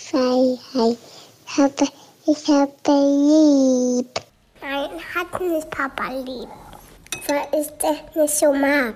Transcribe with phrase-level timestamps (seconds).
[0.00, 0.98] Freiheit.
[1.46, 1.88] Ich habe,
[2.26, 4.20] ich habe lieb.
[4.60, 6.48] Nein, hat nicht Papa lieb.
[7.28, 8.94] Weil ich das nicht so mag.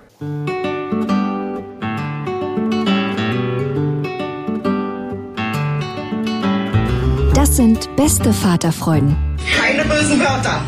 [7.35, 9.17] Das sind beste Vaterfreuden.
[9.57, 10.63] Keine bösen Wörter.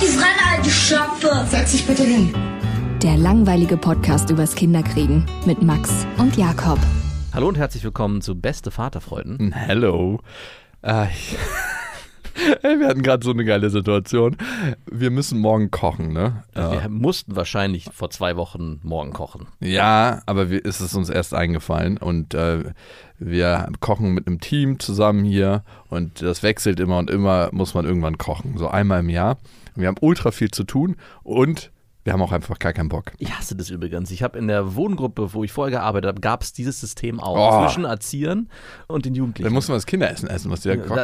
[0.00, 1.46] Die Fremde, alte Schöpfe.
[1.50, 2.34] Setz dich bitte hin.
[3.02, 6.78] Der langweilige Podcast übers Kinderkriegen mit Max und Jakob.
[7.32, 9.52] Hallo und herzlich willkommen zu Beste Vaterfreuden.
[9.52, 10.20] Hello.
[10.82, 11.36] Äh, ich-
[12.62, 14.36] Ey, wir hatten gerade so eine geile Situation.
[14.90, 16.44] Wir müssen morgen kochen, ne?
[16.54, 19.46] Wir mussten wahrscheinlich vor zwei Wochen morgen kochen.
[19.60, 22.64] Ja, aber wir, ist es uns erst eingefallen und äh,
[23.18, 27.84] wir kochen mit einem Team zusammen hier und das wechselt immer und immer muss man
[27.84, 29.36] irgendwann kochen, so einmal im Jahr.
[29.74, 31.70] Wir haben ultra viel zu tun und
[32.04, 33.12] wir haben auch einfach gar keinen Bock.
[33.18, 34.10] Ich hasse das übrigens.
[34.10, 37.36] Ich habe in der Wohngruppe, wo ich vorher gearbeitet habe, gab es dieses System auch
[37.36, 37.66] Oh.
[37.66, 38.48] zwischen Erziehern
[38.86, 39.44] und den Jugendlichen.
[39.44, 40.98] Dann muss man das Kinderessen essen, was die da kochen.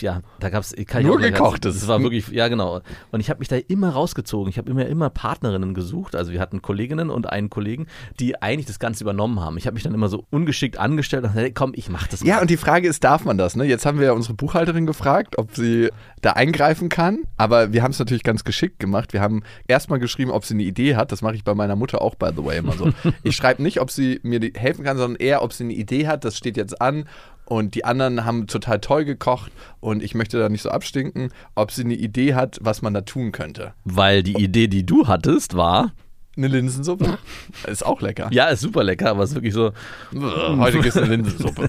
[0.00, 1.80] ja, da gab es Nur gekochtes.
[1.80, 2.80] Das war wirklich, ja genau.
[3.10, 4.48] Und ich habe mich da immer rausgezogen.
[4.48, 6.14] Ich habe immer immer Partnerinnen gesucht.
[6.14, 7.86] Also wir hatten Kolleginnen und einen Kollegen,
[8.20, 9.56] die eigentlich das Ganze übernommen haben.
[9.58, 12.28] Ich habe mich dann immer so ungeschickt angestellt und gesagt, komm, ich mach das mal.
[12.28, 13.56] Ja, und die Frage ist, darf man das?
[13.56, 13.64] Ne?
[13.64, 15.90] Jetzt haben wir ja unsere Buchhalterin gefragt, ob sie
[16.22, 17.20] da eingreifen kann.
[17.36, 19.12] Aber wir haben es natürlich ganz geschickt gemacht.
[19.12, 21.10] Wir haben erstmal geschrieben, ob sie eine Idee hat.
[21.10, 22.90] Das mache ich bei meiner Mutter auch, by the way, immer so.
[23.24, 26.24] Ich schreibe nicht, ob sie mir helfen kann, sondern eher, ob sie eine Idee hat.
[26.24, 27.08] Das steht jetzt an.
[27.44, 31.70] Und die anderen haben total toll gekocht und ich möchte da nicht so abstinken, ob
[31.70, 33.72] sie eine Idee hat, was man da tun könnte.
[33.84, 35.92] Weil die Idee, die du hattest, war,
[36.36, 37.18] Eine Linsensuppe?
[37.68, 38.28] Ist auch lecker.
[38.32, 39.70] ja, ist super lecker, aber es ist wirklich so,
[40.12, 41.68] Heute gibt es eine Linsensuppe.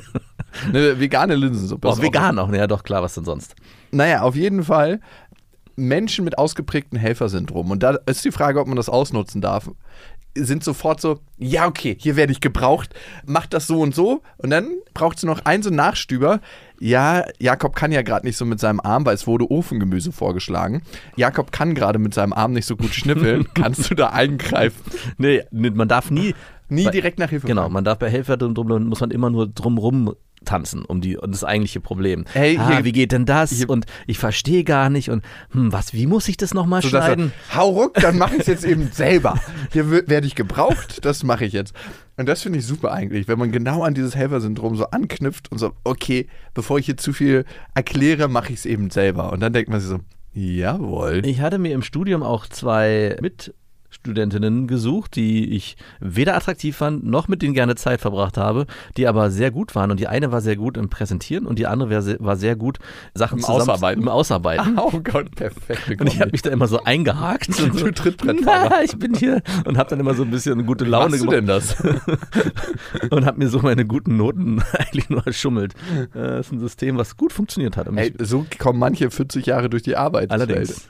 [0.67, 1.87] Eine vegane Linsensuppe.
[1.87, 2.51] oh, auch vegan auch.
[2.51, 3.55] Ja, doch, klar, was denn sonst?
[3.91, 4.99] Naja, auf jeden Fall
[5.77, 7.71] Menschen mit ausgeprägtem Helfersyndrom.
[7.71, 9.69] Und da ist die Frage, ob man das ausnutzen darf.
[10.39, 12.93] Sind sofort so, ja, okay, hier werde ich gebraucht,
[13.25, 14.21] macht das so und so.
[14.37, 16.41] Und dann braucht es noch einen so einen Nachstüber.
[16.79, 20.83] Ja, Jakob kann ja gerade nicht so mit seinem Arm, weil es wurde Ofengemüse vorgeschlagen.
[21.15, 23.47] Jakob kann gerade mit seinem Arm nicht so gut schnippeln.
[23.55, 24.79] Kannst du da eingreifen?
[25.17, 26.35] Nee, man darf nie.
[26.69, 27.73] Nie Bei- direkt nach Hilfe Genau, fragen.
[27.73, 30.13] man darf bei Helfer drum, drum muss man immer nur drumrum
[30.47, 32.25] tanzen, um die um das eigentliche Problem.
[32.33, 33.51] Hey, ah, hier- wie geht denn das?
[33.51, 36.89] hier- und ich verstehe gar nicht und hm, was, wie muss ich das nochmal So,
[36.89, 37.31] dass er, schneiden?
[37.55, 39.35] hau ruck, dann mache ich es jetzt eben selber.
[39.71, 41.73] Hier werde ich gebraucht, das mache ich jetzt.
[42.15, 45.59] Und das finde ich super eigentlich, wenn man genau an dieses Helfersyndrom so anknüpft und
[45.59, 46.25] so, okay,
[46.55, 49.31] bevor ich hier zu viel erkläre, mache ich es eben selber.
[49.31, 49.99] Und dann denkt man sich so,
[50.33, 51.21] jawohl.
[51.25, 53.17] Ich hatte mir im Studium auch zwei
[53.97, 58.65] Mitstudentinnen gesucht, die ich weder attraktiv fand, noch mit denen gerne Zeit verbracht habe,
[58.95, 59.91] die aber sehr gut waren.
[59.91, 62.55] Und die eine war sehr gut im Präsentieren und die andere war sehr, war sehr
[62.55, 62.77] gut,
[63.13, 64.01] Sachen Im zusammen Ausarbeiten.
[64.03, 64.77] im Ausarbeiten.
[64.87, 65.99] Oh Gott, perfekt.
[65.99, 67.49] Und ich habe mich da immer so eingehakt.
[67.59, 67.87] Und so.
[68.43, 71.29] Na, ich bin hier und habe dann immer so ein bisschen gute Laune Machst du
[71.29, 71.75] denn das?
[73.09, 75.73] und habe mir so meine guten Noten eigentlich nur erschummelt.
[76.13, 77.87] Äh, Das ist ein System, was gut funktioniert hat.
[77.95, 80.31] Ey, so kommen manche 40 Jahre durch die Arbeit.
[80.31, 80.87] allerdings,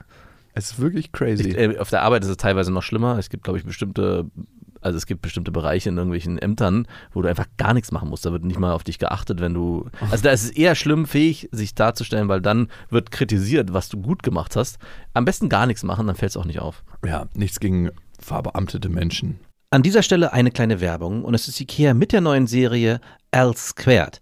[0.57, 1.49] Es ist wirklich crazy.
[1.49, 3.17] ich, äh, auf der Arbeit ist es teilweise noch schlimmer.
[3.19, 4.25] Es gibt, glaube ich, bestimmte,
[4.81, 8.25] also es gibt bestimmte Bereiche in irgendwelchen Ämtern, wo du einfach gar nichts machen musst.
[8.25, 9.85] Da wird nicht mal auf dich geachtet, wenn du.
[10.09, 14.01] Also da ist es eher schlimm, fähig, sich darzustellen, weil dann wird kritisiert, was du
[14.01, 14.79] gut gemacht hast.
[15.13, 16.83] Am besten gar nichts machen, dann fällt es auch nicht auf.
[17.05, 19.39] ja, nichts gegen verbeamtete Menschen.
[19.69, 23.53] An dieser Stelle eine kleine Werbung und es ist Ikea mit der neuen Serie L
[23.55, 24.21] Squared.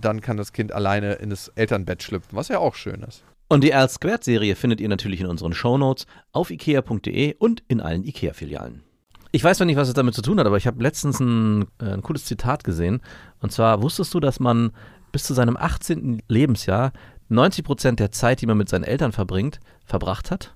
[0.00, 3.24] dann kann das Kind alleine in das Elternbett schlüpfen, was ja auch schön ist.
[3.48, 7.80] Und die L Squared Serie findet ihr natürlich in unseren Shownotes auf ikea.de und in
[7.80, 8.82] allen Ikea-Filialen.
[9.32, 11.62] Ich weiß zwar nicht, was es damit zu tun hat, aber ich habe letztens ein,
[11.80, 13.00] äh, ein cooles Zitat gesehen.
[13.40, 14.72] Und zwar wusstest du, dass man
[15.12, 16.22] bis zu seinem 18.
[16.28, 16.92] Lebensjahr
[17.28, 20.54] 90 Prozent der Zeit, die man mit seinen Eltern verbringt, verbracht hat?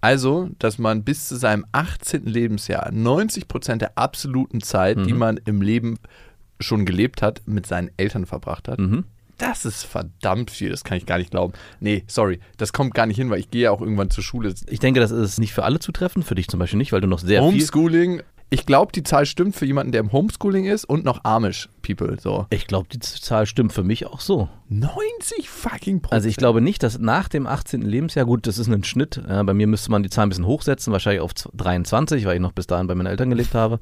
[0.00, 2.26] Also, dass man bis zu seinem 18.
[2.26, 5.18] Lebensjahr 90 Prozent der absoluten Zeit, die Mhm.
[5.18, 5.98] man im Leben
[6.60, 8.78] schon gelebt hat, mit seinen Eltern verbracht hat.
[8.78, 9.04] Mhm.
[9.38, 11.52] Das ist verdammt viel, das kann ich gar nicht glauben.
[11.80, 14.54] Nee, sorry, das kommt gar nicht hin, weil ich gehe ja auch irgendwann zur Schule.
[14.68, 17.06] Ich denke, das ist nicht für alle zutreffend, für dich zum Beispiel nicht, weil du
[17.06, 17.52] noch sehr viel.
[17.52, 21.68] Homeschooling, ich glaube, die Zahl stimmt für jemanden, der im Homeschooling ist und noch Amish
[21.82, 22.16] People.
[22.20, 22.46] So.
[22.50, 24.48] Ich glaube, die Zahl stimmt für mich auch so.
[24.68, 26.12] 90 fucking Prozent.
[26.12, 27.82] Also ich glaube nicht, dass nach dem 18.
[27.82, 30.46] Lebensjahr, gut, das ist ein Schnitt, ja, bei mir müsste man die Zahl ein bisschen
[30.46, 33.80] hochsetzen, wahrscheinlich auf 23, weil ich noch bis dahin bei meinen Eltern gelebt habe.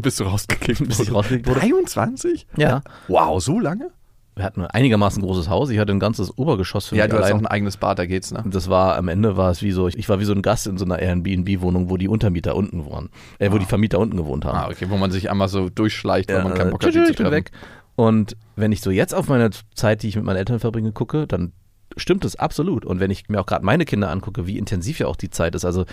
[0.00, 0.86] Bist du rausgekickt?
[0.88, 1.60] Bis ich rausgekickt wurde.
[1.60, 2.46] 23?
[2.56, 2.82] Ja.
[3.08, 3.90] Wow, so lange?
[4.34, 7.18] Wir hatten ein einigermaßen großes Haus, ich hatte ein ganzes Obergeschoss für Ja, mich du
[7.18, 7.40] hast auch allein.
[7.44, 8.42] ein eigenes Bad, da geht's, ne?
[8.46, 10.78] Das war am Ende war es wie so, ich war wie so ein Gast in
[10.78, 14.56] so einer Airbnb-Wohnung, wo die Untermieter unten waren, äh, wo die Vermieter unten gewohnt haben.
[14.56, 17.14] Ah, okay, wo man sich einmal so durchschleicht, weil man keinen Bock hat, die zu
[17.14, 17.30] treffen.
[17.30, 17.50] weg.
[17.94, 21.26] Und wenn ich so jetzt auf meine Zeit, die ich mit meinen Eltern verbringe, gucke,
[21.26, 21.52] dann
[21.96, 22.84] stimmt es absolut.
[22.84, 25.54] Und wenn ich mir auch gerade meine Kinder angucke, wie intensiv ja auch die Zeit
[25.54, 25.64] ist.
[25.64, 25.84] Also,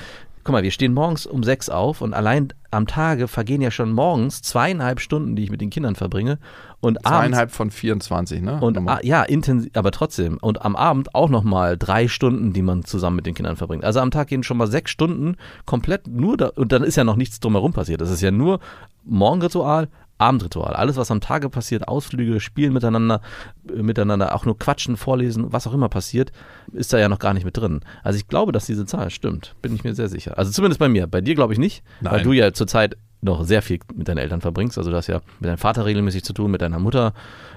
[0.44, 3.92] guck mal, wir stehen morgens um sechs auf und allein am Tage vergehen ja schon
[3.92, 6.40] morgens zweieinhalb Stunden, die ich mit den Kindern verbringe.
[6.82, 7.10] Und abends.
[7.10, 8.60] Zweieinhalb von 24, ne?
[8.62, 9.00] Und Nochmal.
[9.04, 10.38] ja, intensiv, aber trotzdem.
[10.40, 13.84] Und am Abend auch nochmal drei Stunden, die man zusammen mit den Kindern verbringt.
[13.84, 15.36] Also am Tag gehen schon mal sechs Stunden
[15.66, 18.00] komplett nur da, und dann ist ja noch nichts drumherum passiert.
[18.00, 18.60] Das ist ja nur
[19.04, 20.74] Morgenritual, Abendritual.
[20.76, 23.22] Alles, was am Tage passiert, Ausflüge, Spielen miteinander,
[23.68, 26.32] äh, miteinander, auch nur quatschen, vorlesen, was auch immer passiert,
[26.72, 27.80] ist da ja noch gar nicht mit drin.
[28.04, 29.56] Also ich glaube, dass diese Zahl stimmt.
[29.62, 30.38] Bin ich mir sehr sicher.
[30.38, 31.08] Also zumindest bei mir.
[31.08, 32.24] Bei dir glaube ich nicht, weil Nein.
[32.24, 34.78] du ja zurzeit noch sehr viel mit deinen Eltern verbringst.
[34.78, 37.14] Also du hast ja mit deinem Vater regelmäßig zu tun, mit deiner Mutter.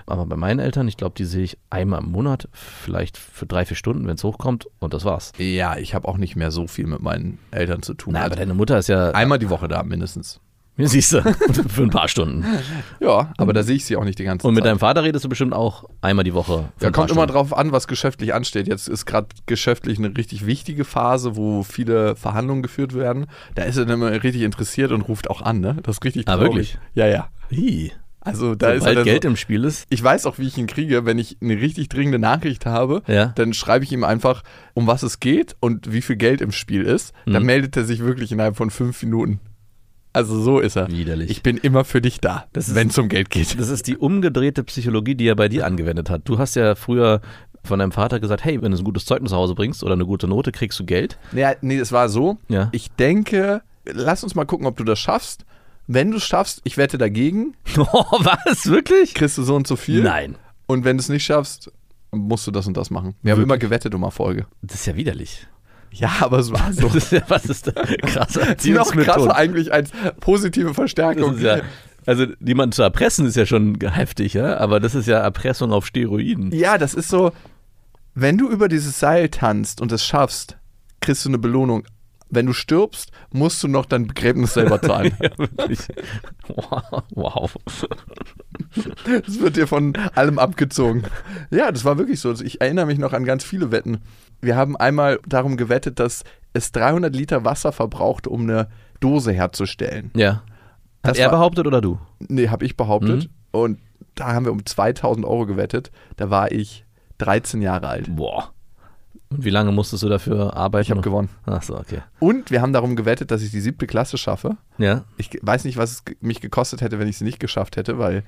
[0.07, 3.65] Aber bei meinen Eltern, ich glaube, die sehe ich einmal im Monat, vielleicht für drei,
[3.65, 4.69] vier Stunden, wenn es hochkommt.
[4.81, 5.33] Und das war's.
[5.39, 8.15] Ja, ich habe auch nicht mehr so viel mit meinen Eltern zu tun.
[8.15, 10.41] Na, aber Also deine Mutter ist ja, einmal die Woche da mindestens.
[10.79, 11.23] Siehst du,
[11.69, 12.45] für ein paar Stunden.
[13.01, 14.71] Ja, aber da sehe ich sie auch nicht die ganze Und mit Zeit.
[14.71, 16.53] deinem Vater redest du bestimmt auch einmal die Woche.
[16.81, 17.33] Ja, paar kommt immer Stunden.
[17.33, 18.67] drauf an, was geschäftlich ansteht.
[18.69, 23.27] Jetzt ist gerade geschäftlich eine richtig wichtige Phase, wo viele Verhandlungen geführt werden.
[23.55, 25.77] Da ist er dann immer richtig interessiert und ruft auch an, ne?
[25.83, 26.49] Das ist richtig Ah, traurig.
[26.49, 26.79] wirklich?
[26.95, 27.29] Ja, ja.
[27.51, 27.93] Hi.
[28.25, 29.85] Also da ist Sobald dann Geld so, im Spiel ist.
[29.91, 33.27] Ich weiß auch, wie ich ihn kriege, wenn ich eine richtig dringende Nachricht habe, Ja.
[33.35, 34.43] dann schreibe ich ihm einfach,
[34.75, 37.13] um was es geht und wie viel Geld im Spiel ist.
[37.27, 37.47] Dann Mhm.
[37.47, 39.41] meldet er sich wirklich innerhalb von fünf Minuten.
[40.13, 40.89] Also so ist er.
[40.91, 41.31] Widerlich.
[41.31, 43.59] Ich bin immer für dich da, wenn es um Geld geht.
[43.59, 46.23] Das ist die umgedrehte Psychologie, die er bei dir angewendet hat.
[46.27, 47.21] Du hast ja früher
[47.65, 50.05] von deinem Vater gesagt, hey, wenn du ein gutes Zeugnis nach Hause bringst oder eine
[50.05, 51.19] gute Note, kriegst du Geld.
[51.33, 52.39] Ja, nee, es war so.
[52.49, 52.69] Ja.
[52.73, 55.45] Ich denke, lass uns mal gucken, ob du das schaffst.
[55.87, 58.67] Wenn du es schaffst, ich wette dagegen, Oh, was?
[58.67, 59.15] Wirklich?
[59.15, 60.03] kriegst du so und so viel.
[60.03, 60.37] Nein.
[60.67, 61.71] Und wenn du es nicht schaffst,
[62.11, 63.15] musst du das und das machen.
[63.23, 63.45] Wir haben Wirklich?
[63.45, 64.47] immer gewettet um Erfolge.
[64.61, 65.47] Das ist ja widerlich.
[65.93, 66.89] Ja, aber es war so.
[66.93, 68.41] Das ist ja, was ist da krasse
[68.73, 69.91] Noch krasser eigentlich als
[70.21, 71.39] positive Verstärkung.
[71.39, 71.61] ja,
[72.07, 74.57] also jemanden zu erpressen ist ja schon heftig, ja?
[74.57, 76.51] aber das ist ja Erpressung auf Steroiden.
[76.53, 77.33] Ja, das ist so,
[78.15, 80.57] wenn du über dieses Seil tanzt und es schaffst,
[81.01, 81.85] kriegst du eine Belohnung.
[82.35, 85.13] Wenn du stirbst, musst du noch dein Begräbnis selber zahlen.
[85.23, 85.81] Ja, wirklich.
[86.49, 87.03] Wow.
[87.11, 87.55] wow.
[89.05, 91.05] Das wird dir von allem abgezogen.
[91.51, 92.33] Ja, das war wirklich so.
[92.33, 93.99] Ich erinnere mich noch an ganz viele Wetten.
[94.43, 98.69] Wir haben einmal darum gewettet, dass es 300 Liter Wasser verbraucht, um eine
[99.01, 100.11] Dose herzustellen.
[100.15, 100.43] Ja.
[101.03, 101.99] Hat Das er war- behauptet oder du?
[102.19, 103.25] Nee, habe ich behauptet.
[103.25, 103.31] Mhm.
[103.53, 103.79] Und
[104.15, 105.91] da haben wir um 2000 Euro gewettet.
[106.17, 106.85] Da war ich
[107.19, 108.15] 13 Jahre alt.
[108.15, 108.51] Boah.
[109.31, 110.83] Und wie lange musstest du dafür arbeiten?
[110.83, 111.31] Ich habe gewonnen.
[111.47, 112.01] Ach so, okay.
[112.19, 114.59] Und wir haben darum gewettet, dass ich die siebte Klasse schaffe.
[114.77, 115.05] Ja.
[115.17, 118.25] Ich weiß nicht, was es mich gekostet hätte, wenn ich sie nicht geschafft hätte, weil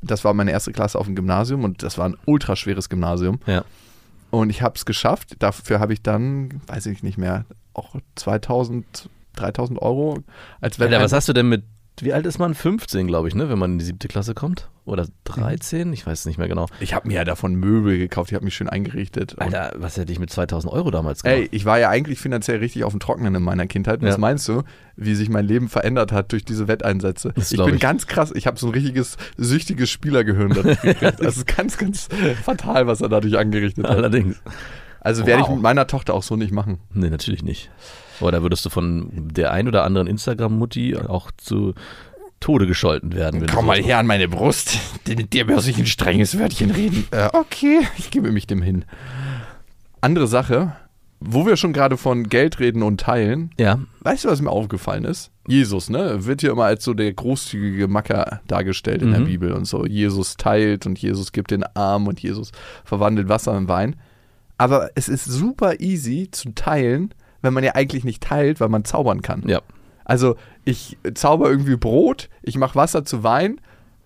[0.00, 3.40] das war meine erste Klasse auf dem Gymnasium und das war ein ultra schweres Gymnasium.
[3.46, 3.64] Ja.
[4.34, 5.36] Und ich habe es geschafft.
[5.38, 10.18] Dafür habe ich dann, weiß ich nicht mehr, auch 2000, 3000 Euro
[10.60, 11.64] als Alter, was hast du denn mit,
[12.00, 12.54] wie alt ist man?
[12.54, 13.48] 15, glaube ich, ne?
[13.48, 14.68] Wenn man in die siebte Klasse kommt?
[14.84, 15.92] Oder 13?
[15.92, 16.66] Ich weiß es nicht mehr genau.
[16.80, 18.30] Ich habe mir ja davon Möbel gekauft.
[18.30, 19.36] Ich habe mich schön eingerichtet.
[19.38, 21.38] Alter, was hätte ich mit 2000 Euro damals gemacht?
[21.38, 24.02] Ey, ich war ja eigentlich finanziell richtig auf dem Trockenen in meiner Kindheit.
[24.02, 24.18] Was Ja.
[24.18, 24.62] meinst du,
[24.96, 27.32] wie sich mein Leben verändert hat durch diese Wetteinsätze?
[27.34, 27.80] Das ich bin ich.
[27.80, 28.32] ganz krass.
[28.34, 31.20] Ich habe so ein richtiges süchtiges Spielergehirn dadurch gekriegt.
[31.22, 32.08] Das ist ganz, ganz
[32.44, 33.96] fatal, was er dadurch angerichtet hat.
[33.96, 34.42] Allerdings.
[35.00, 35.54] Also werde ich Wow.
[35.54, 36.78] mit meiner Tochter auch so nicht machen.
[36.92, 37.70] Nee, natürlich nicht.
[38.20, 41.74] Da würdest du von der ein oder anderen Instagram-Mutti auch zu
[42.40, 43.46] Tode gescholten werden.
[43.46, 44.78] Komm mal her an meine Brust.
[45.08, 47.06] Mit dir muss ich ein strenges Wörtchen reden.
[47.10, 48.84] Äh, okay, ich gebe mich dem hin.
[50.02, 50.76] Andere Sache,
[51.20, 55.04] wo wir schon gerade von Geld reden und teilen, Ja, Weißt du, was mir aufgefallen
[55.06, 55.30] ist?
[55.46, 56.26] Jesus, ne?
[56.26, 59.26] Wird hier immer als so der großzügige Macker dargestellt in der Mhm.
[59.26, 59.86] Bibel und so.
[59.86, 62.52] Jesus teilt und Jesus gibt den Arm und Jesus
[62.84, 63.96] verwandelt Wasser in Wein.
[64.58, 67.14] Aber es ist super easy zu teilen,
[67.44, 69.42] wenn man ja eigentlich nicht teilt, weil man zaubern kann.
[69.46, 69.60] ja.
[70.06, 70.36] Also
[70.66, 73.58] ich zauber irgendwie Brot, ich mache Wasser zu Wein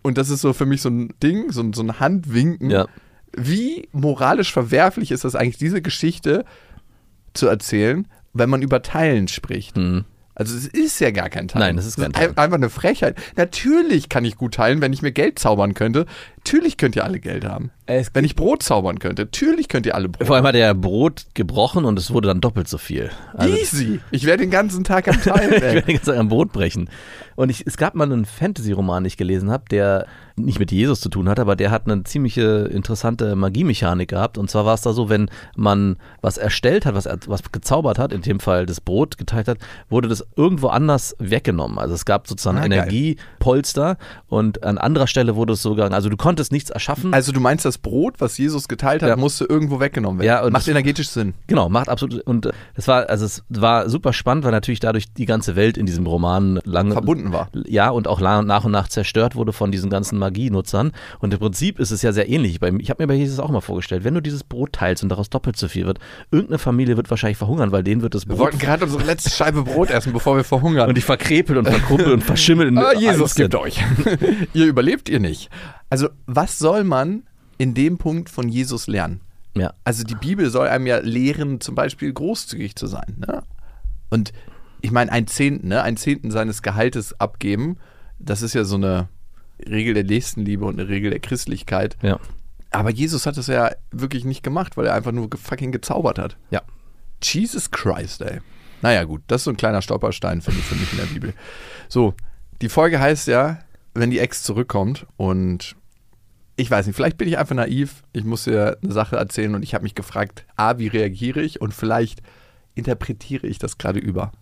[0.02, 2.70] und das ist so für mich so ein Ding, so, ein- so ein Handwinken.
[2.70, 2.86] Ja.
[3.36, 6.44] Wie moralisch verwerflich ist das eigentlich, diese Geschichte
[7.34, 9.76] zu erzählen, wenn man über Teilen spricht?
[9.76, 10.04] Hm.
[10.36, 11.66] Also es ist ja gar kein Teilen.
[11.66, 12.36] Nein, das ist kein ein- Teilen.
[12.38, 13.16] einfach eine Frechheit.
[13.36, 16.06] Natürlich kann ich gut teilen, wenn ich mir Geld zaubern könnte.
[16.36, 17.72] Natürlich könnt ihr alle Geld haben.
[17.88, 20.74] Es- Wenn ich Brot zaubern könnte, natürlich könnt ihr alle Brot Vor allem hat er
[20.74, 23.10] Brot gebrochen und es wurde dann doppelt so viel.
[23.34, 24.00] Also, Easy.
[24.10, 25.54] Ich wäre den ganzen Tag am Teilen.
[25.54, 26.90] ich werde ganz am Brot brechen.
[27.34, 31.00] Und ich, es gab mal einen Fantasy-Roman, den ich gelesen habe, der nicht mit Jesus
[31.00, 34.38] zu tun hat, aber der hat eine ziemliche interessante Magiemechanik gehabt.
[34.38, 38.12] Und zwar war es da so, wenn man was erstellt hat, was, was gezaubert hat,
[38.12, 41.78] in dem Fall das Brot geteilt hat, wurde das irgendwo anders weggenommen.
[41.78, 42.64] Also es gab sozusagen Ah.
[42.66, 43.96] Energiepolster
[44.28, 47.12] und an anderer Stelle wurde es sogar, also du konntest nichts erschaffen.
[47.14, 49.16] Also du meinst, das Brot, was Jesus geteilt hat, Ja.
[49.16, 50.26] musste irgendwo weggenommen werden.
[50.28, 51.34] Ja, und Macht energetisch Sinn.
[51.46, 52.20] Genau, macht absolut.
[52.22, 55.76] Und äh, das war, also es war super spannend, weil natürlich dadurch die ganze Welt
[55.78, 57.48] in diesem Roman lange Verbunden war.
[57.66, 60.92] Ja, und auch nach und nach zerstört wurde von diesen ganzen Magienutzern.
[61.20, 62.60] Und im Prinzip ist es ja sehr ähnlich.
[62.62, 65.30] Ich habe mir bei Jesus auch mal vorgestellt, wenn du dieses Brot teilst und daraus
[65.30, 65.98] doppelt so viel wird,
[66.30, 69.30] irgendeine Familie wird wahrscheinlich verhungern, weil denen wird das Wir Brot wollten gerade unsere letzte
[69.30, 70.88] Scheibe Brot essen, bevor wir verhungern.
[70.88, 72.68] und die verkrepelt und verkrumpelt und verschimmelt.
[72.68, 73.82] in Ah, Jesus gibt euch.
[74.54, 75.50] ihr überlebt ihr nicht.
[75.90, 77.22] Also, was soll man
[77.58, 79.20] in dem Punkt von Jesus lernen?
[79.54, 79.74] Ja.
[79.84, 83.16] Also, die Bibel soll einem ja lehren, zum Beispiel großzügig zu sein.
[83.26, 83.42] Ne?
[84.10, 84.32] Und
[84.80, 85.82] ich meine, ein Zehnten, ne?
[85.82, 87.76] ein Zehnten seines Gehaltes abgeben,
[88.18, 89.08] das ist ja so eine
[89.66, 91.96] Regel der Nächstenliebe und eine Regel der Christlichkeit.
[92.02, 92.20] Ja.
[92.70, 96.36] Aber Jesus hat das ja wirklich nicht gemacht, weil er einfach nur fucking gezaubert hat.
[96.50, 96.62] Ja.
[97.22, 98.40] Jesus Christ, ey.
[98.82, 101.34] Naja, gut, das ist so ein kleiner Stolperstein, finde ich, für mich in der Bibel.
[101.88, 102.14] So,
[102.60, 103.58] die Folge heißt ja,
[103.94, 105.74] wenn die Ex zurückkommt und
[106.58, 108.02] ich weiß nicht, vielleicht bin ich einfach naiv.
[108.12, 111.60] Ich muss dir eine Sache erzählen und ich habe mich gefragt, A, wie reagiere ich
[111.60, 112.20] und vielleicht
[112.74, 114.32] interpretiere ich das gerade über.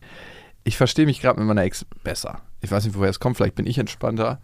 [0.65, 2.41] Ich verstehe mich gerade mit meiner Ex besser.
[2.63, 4.41] Ich weiß nicht, woher es kommt, vielleicht bin ich entspannter.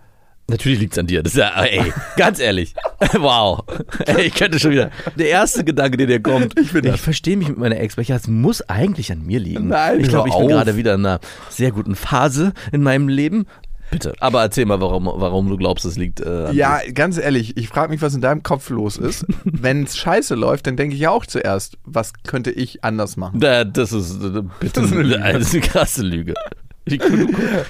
[0.49, 1.23] Natürlich liegt's an dir.
[1.23, 2.75] Das ist ja, ey, ganz ehrlich.
[3.19, 3.65] Wow.
[4.07, 4.91] Ey, ich könnte schon wieder.
[5.17, 6.59] Der erste Gedanke, der dir kommt.
[6.59, 7.01] Ich das.
[7.01, 9.69] verstehe mich mit meiner Ex, ich das muss eigentlich an mir liegen.
[9.69, 13.47] Nein, ich glaube, ich bin gerade wieder in einer sehr guten Phase in meinem Leben.
[13.93, 14.15] Bitte.
[14.19, 17.93] Aber erzähl mal, warum, warum du glaubst, es liegt äh, Ja, ganz ehrlich, ich frage
[17.93, 19.25] mich, was in deinem Kopf los ist.
[19.45, 23.39] Wenn es scheiße läuft, dann denke ich ja auch zuerst, was könnte ich anders machen?
[23.39, 25.19] Da, das ist äh, bitte Das ist eine Lüge.
[25.33, 26.35] das ist eine krasse Lüge.
[26.85, 26.99] Du,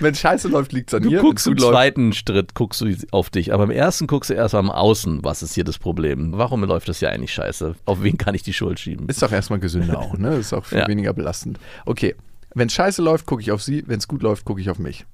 [0.01, 1.21] Wenn scheiße läuft, liegt es an du mir.
[1.21, 4.71] guckst im zweiten Schritt guckst du auf dich, aber im ersten guckst du erst am
[4.71, 6.31] Außen, was ist hier das Problem?
[6.33, 7.75] Warum läuft das ja eigentlich scheiße?
[7.85, 9.11] Auf wen kann ich die Schuld schieben?
[9.11, 10.37] Ist doch erstmal gesünder auch, ne?
[10.37, 10.89] Ist auch viel Ja.
[10.89, 11.59] weniger belastend.
[11.85, 12.15] Okay,
[12.55, 13.85] wenn scheiße läuft, gucke ich auf sie.
[13.87, 15.05] Wenn es gut läuft, gucke ich auf mich.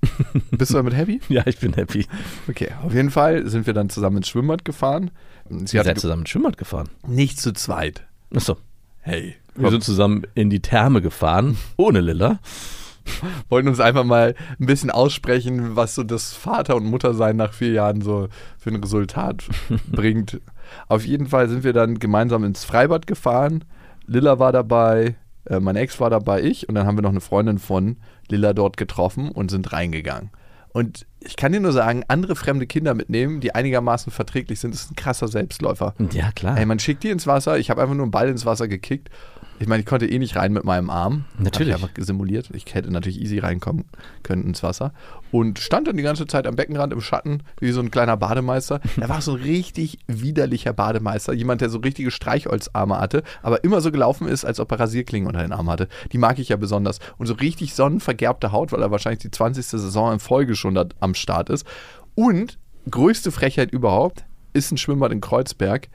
[0.50, 1.20] Bist du damit happy?
[1.28, 2.06] Ja, ich bin happy.
[2.48, 5.10] Okay, auf jeden Fall sind wir dann zusammen ins Schwimmbad gefahren.
[5.48, 6.88] Sie Ihr hatte seid zusammen ins Schwimmbad gefahren.
[7.06, 8.04] nicht zu zweit.
[8.34, 8.56] Achso.
[9.00, 12.40] Hey, Wir sind zusammen in die Therme gefahren, ohne Lilla.
[13.48, 17.70] wollten uns einfach mal ein bisschen aussprechen, was so das Vater- und Muttersein nach vier
[17.70, 19.44] Jahren so für ein Resultat
[19.90, 20.40] bringt.
[20.88, 23.64] Auf jeden Fall sind wir dann gemeinsam ins Freibad gefahren.
[24.06, 25.14] Lilla war dabei,
[25.46, 27.96] äh, meine Ex war dabei, ich und dann haben wir noch eine Freundin von
[28.28, 30.30] Lilla dort getroffen und sind reingegangen.
[30.72, 34.90] Und ich kann dir nur sagen, andere fremde Kinder mitnehmen, die einigermaßen verträglich sind, ist
[34.90, 35.94] ein krasser Selbstläufer.
[36.12, 36.58] Ja, klar.
[36.58, 37.58] Ey, man schickt die ins Wasser.
[37.58, 39.08] Ich habe einfach nur einen Ball ins Wasser gekickt.
[39.58, 41.24] Ich meine, ich konnte eh nicht rein mit meinem Arm.
[41.38, 41.72] Natürlich.
[41.72, 42.50] Hab ich einfach simuliert.
[42.52, 43.84] Ich hätte natürlich easy reinkommen
[44.22, 44.92] können ins Wasser.
[45.30, 48.80] Und stand dann die ganze Zeit am Beckenrand im Schatten, wie so ein kleiner Bademeister.
[49.00, 51.32] Er war so ein richtig widerlicher Bademeister.
[51.32, 55.28] Jemand, der so richtige Streichholzarme hatte, aber immer so gelaufen ist, als ob er Rasierklingen
[55.28, 55.88] unter den Armen hatte.
[56.12, 56.98] Die mag ich ja besonders.
[57.18, 59.64] Und so richtig sonnenvergerbte Haut, weil er wahrscheinlich die 20.
[59.64, 61.66] Saison in Folge schon da am Start ist.
[62.14, 62.58] Und
[62.90, 65.88] größte Frechheit überhaupt ist ein Schwimmbad in Kreuzberg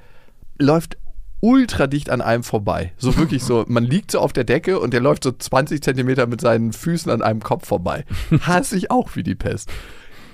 [0.61, 0.97] läuft
[1.41, 2.93] ultra dicht an einem vorbei.
[2.97, 6.27] So wirklich so, man liegt so auf der Decke und der läuft so 20 Zentimeter
[6.27, 8.05] mit seinen Füßen an einem Kopf vorbei.
[8.41, 9.69] Hasse ich auch wie die Pest.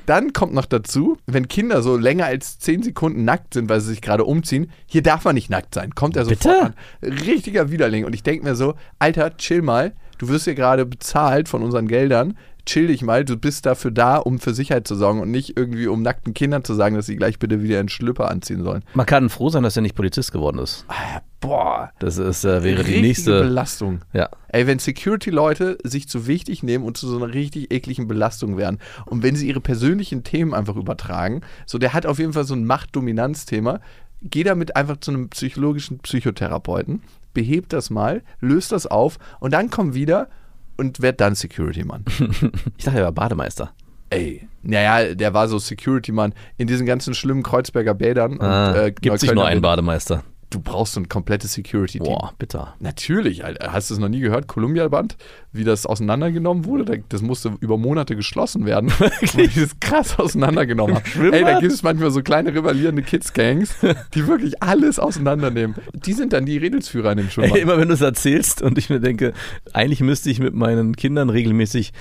[0.05, 3.89] Dann kommt noch dazu, wenn Kinder so länger als 10 Sekunden nackt sind, weil sie
[3.89, 5.95] sich gerade umziehen, hier darf man nicht nackt sein.
[5.95, 6.61] Kommt er sofort Bitte?
[6.61, 7.19] an.
[7.25, 8.05] Richtiger Widerling.
[8.05, 9.93] Und ich denke mir so, Alter, chill mal.
[10.17, 12.37] Du wirst hier gerade bezahlt von unseren Geldern.
[12.67, 13.23] Chill dich mal.
[13.25, 16.63] Du bist dafür da, um für Sicherheit zu sorgen und nicht irgendwie um nackten Kindern
[16.63, 18.83] zu sagen, dass sie gleich bitte wieder einen Schlüpper anziehen sollen.
[18.93, 20.85] Man kann froh sein, dass er nicht Polizist geworden ist.
[21.39, 23.41] Boah, Das ist, äh, wäre die nächste.
[23.41, 24.01] Belastung.
[24.11, 24.29] Ja.
[24.49, 28.79] Ey, wenn Security-Leute sich zu wichtig nehmen und zu so einer richtig ekligen Belastung werden
[29.05, 32.53] und wenn sie ihre persönlichen Themen einfach übertragen, so der hat auf jeden Fall so
[32.55, 33.79] ein Macht-Dominanz-Thema,
[34.23, 39.69] geh damit einfach zu einem psychologischen Psychotherapeuten, behebt das mal, löst das auf und dann
[39.69, 40.27] komm wieder
[40.77, 42.05] und werd dann Security-Mann.
[42.77, 43.71] Ich dachte, er war Bademeister.
[44.09, 48.39] Ey, naja, der war so Security-Mann in diesen ganzen schlimmen Kreuzberger Bädern.
[48.39, 49.61] Ah, äh, Gibt es nicht nur einen.
[49.61, 50.23] Bademeister.
[50.49, 52.05] Du brauchst so ein komplettes Security-Team.
[52.07, 52.75] Boah, bitter.
[52.79, 53.73] Natürlich, Alter.
[53.73, 54.47] Hast du es noch nie gehört?
[54.47, 55.17] Columbia-Band,
[55.51, 56.85] wie das auseinandergenommen wurde?
[56.85, 58.91] Da- Das musste über Monate geschlossen werden.
[58.99, 61.33] Weil die das krass auseinandergenommen haben.
[61.33, 63.75] Ey, da gibt es manchmal so kleine rivalierende Kids-Gangs,
[64.13, 65.75] die wirklich alles auseinandernehmen.
[65.93, 67.55] Die sind dann die Redelsführer in dem Schwimmbad.
[67.57, 69.33] Ey, immer wenn du es erzählst und ich mir denke,
[69.73, 71.91] eigentlich müsste ich mit meinen Kindern regelmäßig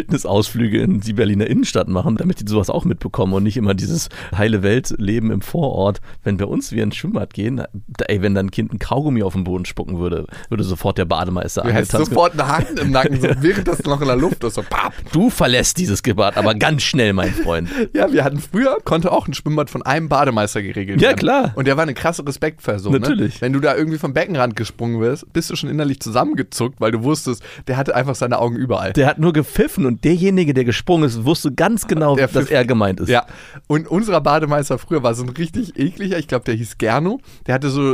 [0.00, 4.08] Wildnisausflüge in die Berliner Innenstadt machen, damit die sowas auch mitbekommen und nicht immer dieses
[4.36, 6.00] heile Welt-Leben im Vorort.
[6.22, 7.62] Wenn bei uns wir ins Schwimmbad gehen,
[8.08, 11.04] ey, wenn dann ein Kind ein Kaugummi auf den Boden spucken würde, würde sofort der
[11.04, 12.08] Bademeister Du angetanzt.
[12.10, 14.54] sofort einen Haken im Nacken, so, während das noch in der Luft ist.
[14.54, 14.92] So, papp.
[15.12, 17.68] Du verlässt dieses Gebad, aber ganz schnell, mein Freund.
[17.92, 21.18] Ja, wir hatten früher, konnte auch ein Schwimmbad von einem Bademeister geregelt Ja, werden.
[21.18, 21.52] klar.
[21.56, 22.92] Und der war eine krasse Respektperson.
[22.92, 23.34] Natürlich.
[23.36, 23.40] Ne?
[23.42, 27.02] Wenn du da irgendwie vom Beckenrand gesprungen bist, bist du schon innerlich zusammengezuckt, weil du
[27.02, 28.92] wusstest, der hatte einfach seine Augen überall.
[28.92, 32.52] Der hat nur gepfiffen und derjenige, der gesprungen ist, wusste ganz genau, Der dass pfiff-
[32.52, 33.08] er gemeint ist.
[33.08, 33.26] Ja,
[33.66, 37.20] und unser Bademeister früher war so ein richtig ekliger, ich glaube, der hieß Gerno.
[37.46, 37.85] Der hatte so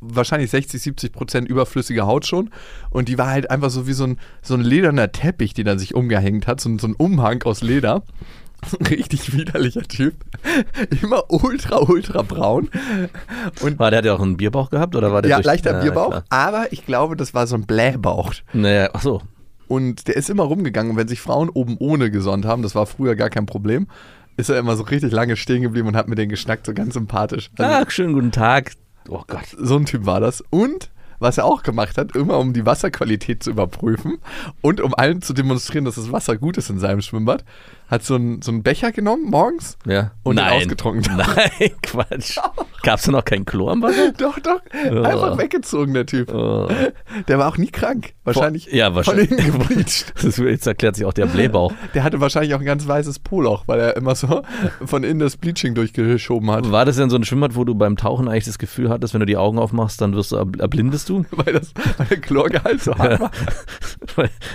[0.00, 2.50] wahrscheinlich 60, 70 Prozent überflüssige Haut schon.
[2.90, 5.78] Und die war halt einfach so wie so ein, so ein lederner Teppich, den er
[5.78, 8.02] sich umgehängt hat, so, ein- so ein Umhang aus Leder.
[8.90, 10.14] Richtig widerlicher Typ.
[11.02, 12.68] Immer ultra, ultra braun.
[13.62, 15.72] Und War der hat ja auch einen Bierbauch gehabt oder war der ja, durch- leichter
[15.76, 16.24] Ja, Bierbauch, klar.
[16.30, 18.34] aber ich glaube, das war so ein Blähbauch.
[18.52, 19.22] Naja, ach so.
[19.66, 22.86] Und der ist immer rumgegangen und wenn sich Frauen oben ohne gesonnt haben, das war
[22.86, 23.86] früher gar kein Problem,
[24.36, 26.94] ist er immer so richtig lange stehen geblieben und hat mit denen geschnackt, so ganz
[26.94, 27.50] sympathisch.
[27.56, 28.72] Also, Ach, schönen guten Tag.
[29.10, 29.56] Oh Gott.
[29.58, 30.42] so ein Typ war das.
[30.50, 34.18] Und was er auch gemacht hat, immer um die Wasserqualität zu überprüfen
[34.62, 37.44] und um allen zu demonstrieren, dass das Wasser gut ist in seinem Schwimmbad,
[37.90, 40.12] hat so einen so einen Becher genommen morgens Ja.
[40.22, 40.52] und Nein.
[40.62, 41.16] ausgetrunken.
[41.16, 42.38] Nein, Quatsch.
[42.82, 44.12] Gab's da noch kein Klo am Wasser?
[44.16, 44.60] Doch, doch.
[44.72, 46.32] Einfach weggezogen, der Typ.
[46.32, 46.66] Oh.
[47.28, 48.14] Der war auch nie krank.
[48.24, 49.28] Wahrscheinlich Ja, wahrscheinlich.
[49.28, 50.14] von innen gebleicht.
[50.24, 51.72] Das, jetzt erklärt sich auch der Blähbauch.
[51.92, 54.42] Der hatte wahrscheinlich auch ein ganz weißes Poloch, weil er immer so
[54.86, 56.70] von innen das Bleaching durchgeschoben hat.
[56.70, 59.20] War das denn so ein Schwimmbad, wo du beim Tauchen eigentlich das Gefühl hattest, wenn
[59.20, 61.24] du die Augen aufmachst, dann wirst du erb- erblindest du?
[61.32, 63.30] Weil, das, weil der Chlorgehalt so hart war.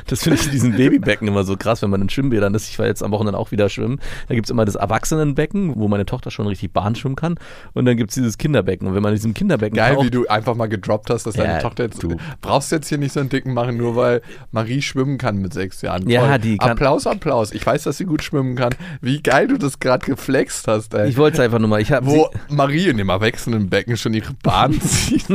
[0.07, 2.69] Das finde ich in diesen Babybecken immer so krass, wenn man in Schwimmbädern ist.
[2.69, 3.99] Ich war jetzt am Wochenende auch wieder schwimmen.
[4.27, 7.35] Da gibt's immer das Erwachsenenbecken, wo meine Tochter schon richtig Bahn schwimmen kann.
[7.73, 8.87] Und dann gibt's dieses Kinderbecken.
[8.87, 11.35] Und wenn man in diesem Kinderbecken Geil, taucht, wie du einfach mal gedroppt hast, dass
[11.35, 12.03] deine Ja, Tochter jetzt.
[12.03, 12.17] du.
[12.41, 15.81] Brauchst jetzt hier nicht so einen dicken machen, nur weil Marie schwimmen kann mit sechs
[15.81, 16.07] Jahren.
[16.09, 16.39] Ja, Voll.
[16.39, 17.53] die kann- Applaus, Applaus.
[17.53, 18.75] Ich weiß, dass sie gut schwimmen kann.
[19.01, 21.07] Wie geil du das gerade geflext hast, ey.
[21.07, 21.79] ich wollte es einfach nur mal.
[21.81, 25.25] Ich Wo Marie in dem erwachsenen Becken schon ihre Bahn zieht.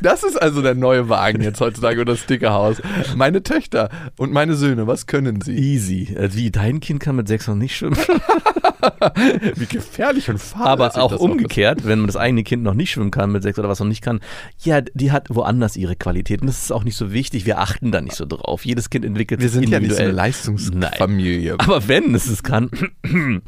[0.00, 2.80] Das ist also der neue Wagen jetzt heutzutage oder das dicke Haus.
[3.16, 5.54] Meine Töchter und meine Söhne, was können sie?
[5.54, 6.14] easy.
[6.14, 7.96] Äh, Wie dein Kind kann mit sechs noch nicht schwimmen.
[9.56, 13.10] Wie gefährlich und fahrlässig Aber auch umgekehrt, wenn man das eigene Kind noch nicht schwimmen
[13.10, 14.20] kann mit sechs oder was noch nicht kann,
[14.62, 16.46] ja, die hat woanders ihre Qualitäten.
[16.46, 17.46] Das ist auch nicht so wichtig.
[17.46, 18.64] Wir achten da nicht so drauf.
[18.64, 20.12] Jedes Kind entwickelt Wir sind sich ja nicht so eine.
[20.12, 21.56] Leistungsfamilie.
[21.58, 22.70] Aber wenn es es kann,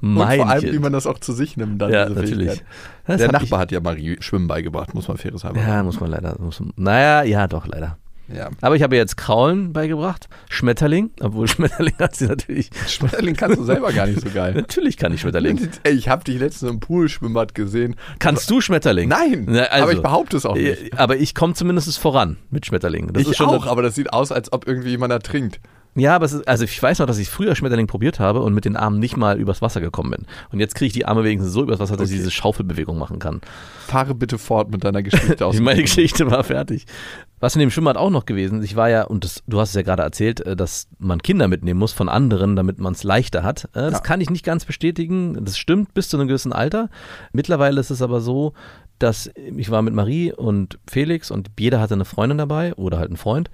[0.00, 1.80] Und vor allem, wie man das auch zu sich nimmt.
[1.80, 2.62] Dann Ja, natürlich.
[3.08, 5.58] Der Nachbar hat ja Marie Schwimmen beigebracht, muss man faires haben.
[5.58, 6.36] Ja, muss man leider.
[6.38, 7.98] Muss man, naja, ja, doch, leider.
[8.34, 8.50] Ja.
[8.60, 12.70] Aber ich habe jetzt Kraulen beigebracht, Schmetterling, obwohl Schmetterling hat sie natürlich.
[12.88, 14.52] Schmetterling kannst du selber gar nicht so geil.
[14.56, 15.68] Natürlich kann ich Schmetterling.
[15.84, 17.96] Ey, ich habe dich letztens im Poolschwimmbad gesehen.
[18.18, 19.08] Kannst du Schmetterling?
[19.08, 20.92] Nein, Na, also, aber ich behaupte es auch nicht.
[20.92, 23.12] äh, Aber ich komme zumindest voran mit Schmetterling.
[23.12, 25.60] Das ich ist schon auch, aber das sieht aus, als ob irgendwie jemand ertrinkt.
[25.98, 28.52] Ja, aber es ist, also ich weiß noch, dass ich früher Schmetterling probiert habe und
[28.52, 30.26] mit den Armen nicht mal übers Wasser gekommen bin.
[30.52, 33.18] Und jetzt kriege ich die Arme wenigstens so übers Wasser, dass ich diese Schaufelbewegung machen
[33.18, 33.40] kann.
[33.86, 35.58] Fahre bitte fort mit deiner Geschichte aus.
[35.58, 36.84] Meine Geschichte war fertig.
[37.40, 39.74] Was in dem Schwimmbad auch noch gewesen, ich war ja, und das, du hast es
[39.74, 43.42] ja gerade erzählt, äh, dass man Kinder mitnehmen muss von anderen, damit man es leichter
[43.42, 43.64] hat.
[43.72, 44.00] Äh, Das Ja.
[44.00, 45.42] kann ich nicht ganz bestätigen.
[45.44, 46.90] Das stimmt bis zu einem gewissen Alter.
[47.32, 48.52] Mittlerweile ist es aber so,
[48.98, 53.08] dass ich war mit Marie und Felix und jeder hatte eine Freundin dabei oder halt
[53.08, 53.50] einen Freund.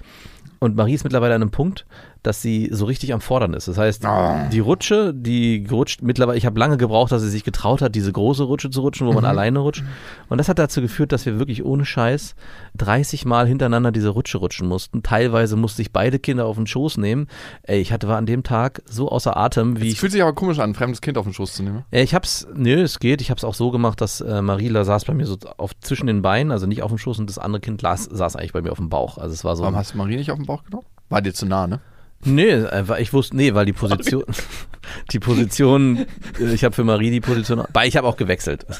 [0.61, 1.87] Und Marie ist mittlerweile an einem Punkt,
[2.22, 3.66] dass sie so richtig am Fordern ist.
[3.68, 4.48] Das heißt, Ah.
[4.52, 8.12] die Rutsche, die gerutscht mittlerweile, ich habe lange gebraucht, dass sie sich getraut hat, diese
[8.12, 9.82] große Rutsche zu rutschen, wo man alleine rutscht.
[10.28, 12.35] Und das hat dazu geführt, dass wir wirklich ohne Scheiß
[12.76, 15.02] 30 Mal hintereinander diese Rutsche rutschen mussten.
[15.02, 17.26] Teilweise musste ich beide Kinder auf den Schoß nehmen.
[17.62, 20.22] Ey, ich hatte war an dem Tag so außer Atem, wie Es ich fühlt sich
[20.22, 21.85] aber komisch an, ein fremdes Kind auf den Schoß zu nehmen.
[21.90, 23.20] äh, Ich hab's, nö, es geht.
[23.20, 26.22] Ich hab's auch so gemacht, dass äh, Marila saß bei mir so auf, zwischen den
[26.22, 28.72] Beinen, also nicht auf dem Schoß und das andere Kind las, saß eigentlich bei mir
[28.72, 29.18] auf dem Bauch.
[29.18, 29.62] Also es war so.
[29.64, 30.87] Warum hast du Marie nicht auf den Bauch genommen?
[31.08, 31.80] War dir zu nah, ne?
[32.24, 34.24] Nee, einfach, ich wusste, nee, weil die Position,
[35.12, 36.06] die Position,
[36.38, 38.66] äh, ich habe für Marie die Position, weil ich habe auch gewechselt.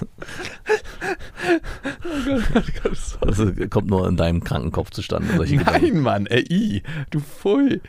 [3.21, 5.29] Das kommt nur in deinem kranken Kopf zustande.
[5.37, 5.87] Solche Gedanken.
[5.95, 7.81] Nein, Mann, ey, i, du Pfui.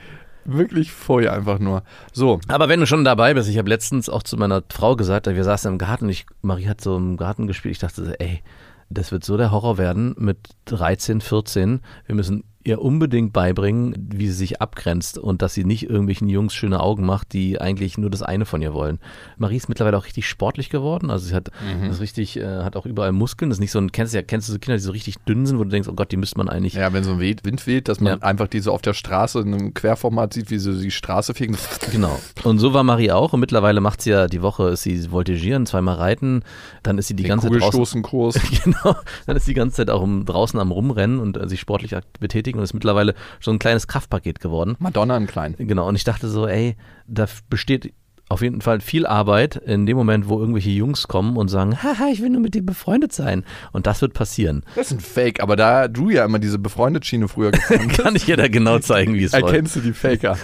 [0.45, 1.83] Wirklich Pfui einfach nur.
[2.11, 5.27] So, Aber wenn du schon dabei bist, ich habe letztens auch zu meiner Frau gesagt,
[5.27, 8.41] wir saßen im Garten, ich, Marie hat so im Garten gespielt, ich dachte, so, ey,
[8.89, 11.81] das wird so der Horror werden mit 13, 14.
[12.05, 16.53] Wir müssen ihr unbedingt beibringen, wie sie sich abgrenzt und dass sie nicht irgendwelchen Jungs
[16.53, 18.99] schöne Augen macht, die eigentlich nur das eine von ihr wollen.
[19.37, 21.09] Marie ist mittlerweile auch richtig sportlich geworden.
[21.09, 21.89] Also sie hat Mhm.
[21.89, 23.49] das richtig, äh, hat auch überall Muskeln.
[23.49, 25.17] Das ist nicht so ein, kennst du ja, kennst du so Kinder, die so richtig
[25.27, 26.73] dünn sind, wo du denkst, oh Gott, die müsste man eigentlich.
[26.75, 28.25] Ja, wenn so ein Wind weht, dass man Ja.
[28.25, 31.57] einfach die so auf der Straße in einem Querformat sieht, wie sie die Straße fegen.
[31.91, 32.17] Genau.
[32.43, 33.33] Und so war Marie auch.
[33.33, 36.43] Und mittlerweile macht sie ja die Woche, ist sie voltigieren, zweimal reiten.
[36.81, 38.03] Dann ist sie die Den ganze Zeit draußen.
[38.63, 38.95] Genau,
[39.25, 42.05] dann ist die ganze Zeit auch um, draußen am Rumrennen und äh, sich sportlich ak-
[42.53, 44.75] betätigen und ist mittlerweile so ein kleines Kraftpaket geworden.
[44.79, 45.55] Madonna im Kleinen.
[45.57, 46.75] Genau, und ich dachte so, ey,
[47.07, 47.93] da besteht
[48.33, 52.07] auf jeden Fall viel Arbeit in dem Moment, wo irgendwelche Jungs kommen und sagen, haha,
[52.11, 53.43] ich will nur mit dir befreundet sein.
[53.71, 54.63] Und das wird passieren.
[54.75, 57.99] Das ist ein Fake, aber da du ja immer diese befreundet Schiene früher gefahren bist,
[58.01, 59.45] Kann ich dir da genau zeigen, wie es läuft.
[59.47, 60.37] erkennst du die Faker.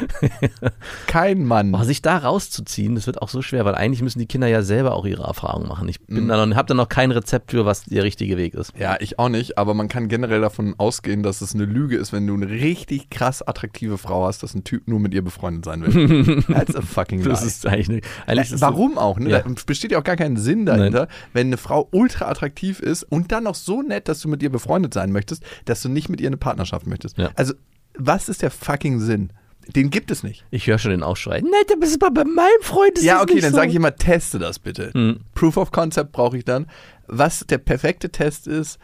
[1.08, 1.74] Kein Mann.
[1.74, 4.62] Oh, sich da rauszuziehen, das wird auch so schwer, weil eigentlich müssen die Kinder ja
[4.62, 5.88] selber auch ihre Erfahrungen machen.
[5.90, 6.28] Ich bin Mhm.
[6.28, 8.74] da noch, habe da noch kein Rezept für, was der richtige Weg ist.
[8.78, 12.14] Ja, ich auch nicht, aber man kann generell davon ausgehen, dass es eine Lüge ist,
[12.14, 15.66] wenn du eine richtig krass attraktive Frau hast, dass ein Typ nur mit ihr befreundet
[15.66, 16.44] sein will.
[16.48, 17.30] That's a fucking lie.
[17.30, 19.20] Das ist eigentlich, eine, eigentlich Warum auch?
[19.20, 19.30] Ne?
[19.30, 19.40] Ja.
[19.40, 23.32] Da besteht ja auch gar keinen Sinn dahinter, wenn eine Frau ultra attraktiv ist und
[23.32, 26.22] dann noch so nett, dass du mit ihr befreundet sein möchtest, dass du nicht mit
[26.22, 27.18] ihr eine Partnerschaft möchtest.
[27.18, 27.30] Ja.
[27.36, 27.54] Also,
[27.98, 29.34] was ist der fucking Sinn?
[29.76, 30.40] Den gibt es nicht.
[30.40, 30.46] So.
[30.52, 31.42] Ich höre schon den Aufschrei.
[31.42, 32.98] Nein, da bist du mal bei meinem Freund.
[32.98, 33.58] ist ja, okay, nicht dann so.
[33.58, 34.92] sage ich immer, teste das bitte.
[34.94, 35.20] Hm.
[35.36, 36.68] Proof of Concept brauche ich dann.
[37.08, 38.80] Was der perfekte Test ist,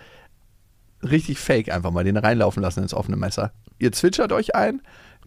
[1.01, 3.51] richtig fake einfach mal den reinlaufen lassen ins offene Messer.
[3.79, 4.81] Ihr zwitschert euch ein,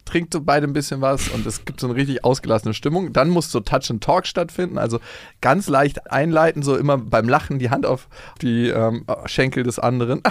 [0.08, 3.12] trinkt so beide ein bisschen was und es gibt so eine richtig ausgelassene Stimmung.
[3.12, 5.00] Dann muss so Touch and Talk stattfinden, also
[5.40, 8.08] ganz leicht einleiten, so immer beim Lachen die Hand auf
[8.40, 10.22] die ähm, Schenkel des anderen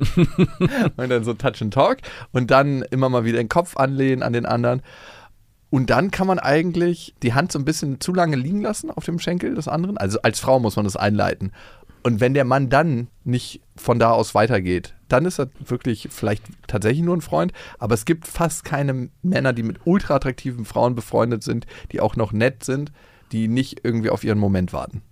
[0.96, 1.98] und dann so Touch and Talk
[2.32, 4.82] und dann immer mal wieder den Kopf anlehnen an den anderen.
[5.70, 9.04] Und dann kann man eigentlich die Hand so ein bisschen zu lange liegen lassen auf
[9.04, 9.98] dem Schenkel des anderen.
[9.98, 11.52] Also als Frau muss man das einleiten.
[12.02, 16.44] Und wenn der Mann dann nicht von da aus weitergeht, dann ist er wirklich vielleicht
[16.66, 17.52] tatsächlich nur ein Freund.
[17.78, 22.16] Aber es gibt fast keine Männer, die mit ultra attraktiven Frauen befreundet sind, die auch
[22.16, 22.92] noch nett sind,
[23.32, 25.02] die nicht irgendwie auf ihren Moment warten.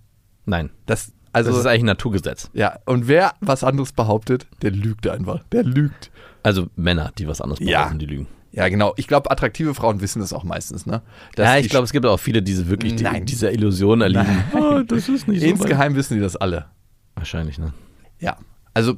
[0.45, 2.49] Nein, Das, also, das ist eigentlich ein Naturgesetz.
[2.53, 5.43] ja, und wer was anderes behauptet, der lügt einfach.
[5.51, 6.09] Der lügt.
[6.41, 7.79] Also Männer, die was anderes Ja.
[7.81, 8.27] behaupten, die lügen.
[8.51, 8.93] Ja, genau.
[8.97, 11.03] Ich glaube, attraktive Frauen wissen das auch meistens, ne?
[11.35, 14.43] Dass ja, ich glaube, es gibt auch viele, die wirklich die, dieser Illusion erliegen.
[14.55, 15.47] Oh, das ist nicht so.
[15.47, 16.65] Insgeheim wissen die das alle.
[17.13, 17.73] Wahrscheinlich, ne?
[18.19, 18.37] Ja,
[18.73, 18.95] also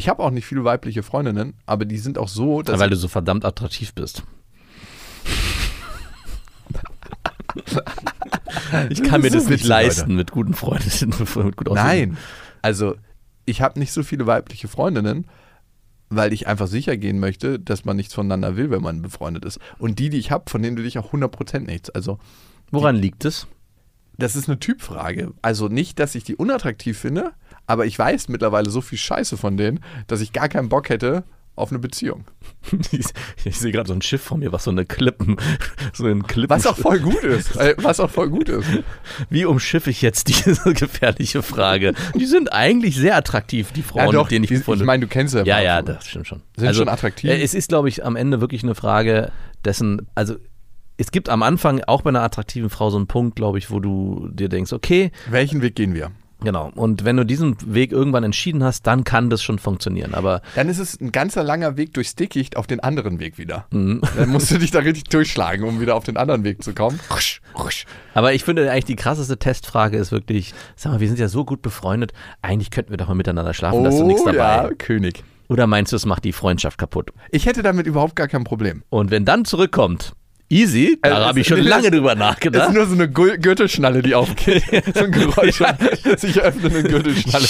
[0.00, 2.96] ich habe auch nicht viele weibliche Freundinnen, aber die sind auch so, dass Weil du
[2.96, 4.22] so verdammt attraktiv bist.
[8.88, 10.16] ich kann mir So das nicht leisten Leute.
[10.16, 11.10] mit guten Freunden.
[11.44, 12.16] mit gut nein,
[12.62, 12.94] also
[13.44, 15.26] ich habe nicht so viele weibliche Freundinnen,
[16.08, 19.58] weil ich einfach sicher gehen möchte, dass man nichts voneinander will, wenn man befreundet ist.
[19.78, 21.90] Und die, die ich habe, von denen will ich auch 100% nichts.
[21.90, 22.18] Also
[22.70, 23.46] Woran liegt es?
[24.16, 25.32] Das ist eine Typfrage.
[25.42, 27.32] Also nicht, dass ich die unattraktiv finde,
[27.66, 31.24] aber ich weiß mittlerweile so viel Scheiße von denen, dass ich gar keinen Bock hätte
[31.56, 32.24] auf eine Beziehung.
[32.92, 33.06] Ich,
[33.44, 35.36] ich sehe gerade so ein Schiff vor mir, was so eine Klippen,
[35.94, 36.50] so ein Klippen.
[36.50, 37.56] Was auch voll gut ist.
[37.60, 38.66] äh, Was auch voll gut ist.
[39.30, 41.94] Wie umschiffe ich jetzt diese gefährliche Frage?
[42.14, 45.00] Die sind eigentlich sehr attraktiv, die Frauen, Ja, doch, mit denen ich befreundet ich meine,
[45.00, 46.42] du kennst ja Ja, ja, das stimmt schon.
[46.56, 47.30] Sind schon attraktiv?
[47.30, 49.32] äh, Es ist, glaube ich, am Ende wirklich eine Frage
[49.64, 50.36] dessen, also
[51.00, 53.80] es gibt am Anfang auch bei einer attraktiven Frau so einen Punkt, glaube ich, wo
[53.80, 56.10] du dir denkst, okay, Welchen Weg gehen wir?
[56.42, 56.70] genau.
[56.74, 60.14] Und wenn du diesen Weg irgendwann entschieden hast, dann kann das schon funktionieren.
[60.14, 63.66] Aber Dann ist es ein ganzer langer Weg durchs Dickicht auf den anderen Weg wieder.
[63.70, 64.00] Mhm.
[64.16, 66.98] Dann musst du dich da richtig durchschlagen, um wieder auf den anderen Weg zu kommen.
[68.14, 71.44] Aber ich finde eigentlich die krasseste Testfrage ist wirklich, sag mal, wir sind ja so
[71.44, 74.64] gut befreundet, eigentlich könnten wir doch mal miteinander schlafen, da ist doch nichts dabei.
[74.64, 75.22] Oh ja, König.
[75.48, 77.10] Oder meinst du, es macht die Freundschaft kaputt?
[77.30, 78.84] Ich hätte damit überhaupt gar kein Problem.
[78.88, 80.14] Und wenn dann zurückkommt,
[80.50, 82.68] easy, da Also, habe ich das- schon das- lange drüber Das nachgedacht.
[82.68, 84.64] ist nur so eine Gürtelschnalle, die aufgeht.
[84.94, 85.56] so ein Geräusch.
[85.58, 87.46] von sich öffnende Gürtelschnalle.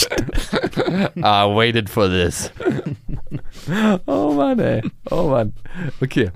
[1.16, 1.20] I
[1.56, 2.52] waited for this.
[4.06, 4.82] Oh Mann, ey.
[5.10, 5.52] Oh Mann.
[6.00, 6.30] Okay.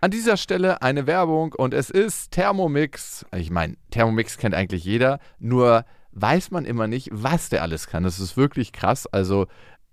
[0.00, 3.24] An dieser Stelle eine Werbung und es ist Thermomix.
[3.36, 8.02] Ich meine, Thermomix kennt eigentlich jeder, nur weiß man immer nicht, was der alles kann.
[8.04, 9.06] Das ist wirklich krass.
[9.06, 9.46] Also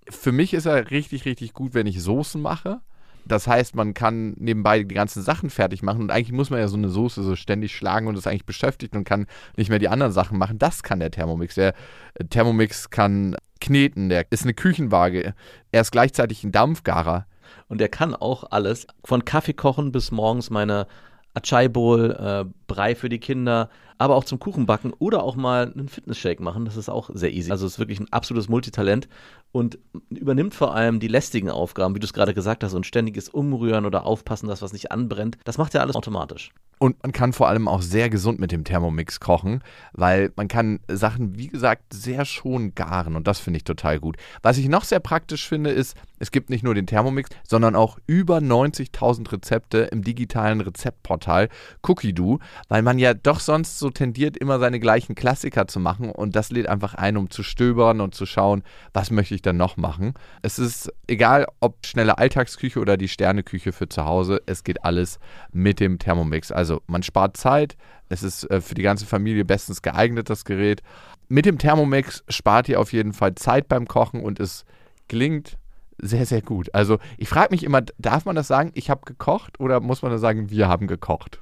[0.09, 2.81] für mich ist er richtig, richtig gut, wenn ich Soßen mache.
[3.25, 6.67] Das heißt, man kann nebenbei die ganzen Sachen fertig machen und eigentlich muss man ja
[6.67, 9.89] so eine Soße so ständig schlagen und ist eigentlich beschäftigt und kann nicht mehr die
[9.89, 10.57] anderen Sachen machen.
[10.57, 11.55] Das kann der Thermomix.
[11.55, 11.73] Der
[12.15, 15.33] äh, Thermomix kann kneten, der ist eine Küchenwaage.
[15.71, 17.27] Er ist gleichzeitig ein Dampfgarer.
[17.67, 20.87] Und der kann auch alles, von Kaffee kochen bis morgens meine
[21.33, 25.71] Achai Bowl, äh, Brei für die Kinder, aber auch zum Kuchen backen oder auch mal
[25.71, 26.65] einen Fitnessshake machen.
[26.65, 27.51] Das ist auch sehr easy.
[27.51, 29.07] Also es ist wirklich ein absolutes Multitalent.
[29.51, 33.29] Und übernimmt vor allem die lästigen Aufgaben, wie du es gerade gesagt hast, und ständiges
[33.29, 35.37] Umrühren oder Aufpassen, dass was nicht anbrennt.
[35.43, 36.51] Das macht ja alles automatisch.
[36.81, 39.61] Und man kann vor allem auch sehr gesund mit dem Thermomix kochen,
[39.93, 44.17] weil man kann Sachen, wie gesagt, sehr schon garen und das finde ich total gut.
[44.41, 47.99] Was ich noch sehr praktisch finde, ist, es gibt nicht nur den Thermomix, sondern auch
[48.07, 51.49] über 90.000 Rezepte im digitalen Rezeptportal
[51.83, 56.35] Cookie-Doo, weil man ja doch sonst so tendiert, immer seine gleichen Klassiker zu machen und
[56.35, 59.77] das lädt einfach ein, um zu stöbern und zu schauen, was möchte ich dann noch
[59.77, 60.13] machen.
[60.41, 65.19] Es ist egal, ob schnelle Alltagsküche oder die Sterneküche für zu Hause, es geht alles
[65.51, 66.51] mit dem Thermomix.
[66.51, 67.77] Also man spart Zeit,
[68.09, 70.81] es ist äh, für die ganze Familie bestens geeignet, das Gerät.
[71.27, 74.65] Mit dem Thermomix spart ihr auf jeden Fall Zeit beim Kochen und es
[75.07, 75.57] gelingt
[75.97, 76.73] sehr, sehr gut.
[76.73, 80.11] Also ich frage mich immer, darf man das sagen, ich habe gekocht oder muss man
[80.11, 81.41] das sagen, wir haben gekocht?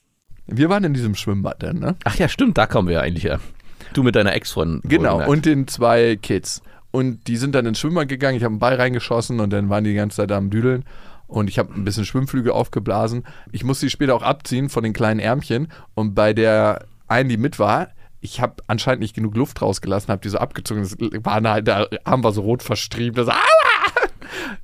[0.51, 1.95] Wir waren in diesem Schwimmbad dann, ne?
[2.03, 3.39] Ach ja, stimmt, da kommen wir ja eigentlich her.
[3.93, 4.81] Du mit deiner Ex-Freundin.
[4.83, 6.61] Genau, und den zwei Kids.
[6.91, 9.83] Und die sind dann ins Schwimmbad gegangen, ich habe einen Ball reingeschossen und dann waren
[9.83, 10.83] die die ganze Zeit da am Düdeln.
[11.27, 13.23] Und ich habe ein bisschen Schwimmflügel aufgeblasen.
[13.53, 15.69] Ich musste die später auch abziehen von den kleinen Ärmchen.
[15.93, 17.87] Und bei der einen, die mit war,
[18.19, 20.83] ich habe anscheinend nicht genug Luft rausgelassen, habe die so abgezogen.
[20.83, 23.17] Das war der Arm war so rot verstriebt.
[23.17, 23.35] Das, aua!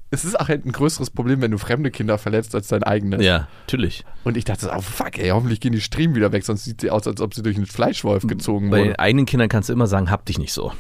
[0.10, 3.24] Es ist auch halt ein größeres Problem, wenn du fremde Kinder verletzt als dein eigenes.
[3.24, 4.06] Ja, natürlich.
[4.24, 6.82] Und ich dachte, so, oh fuck, ey, hoffentlich gehen die Striemen wieder weg, sonst sieht
[6.82, 8.90] sie aus, als ob sie durch einen Fleischwolf gezogen Bei wurde.
[8.92, 10.72] den eigenen Kindern kannst du immer sagen, hab dich nicht so.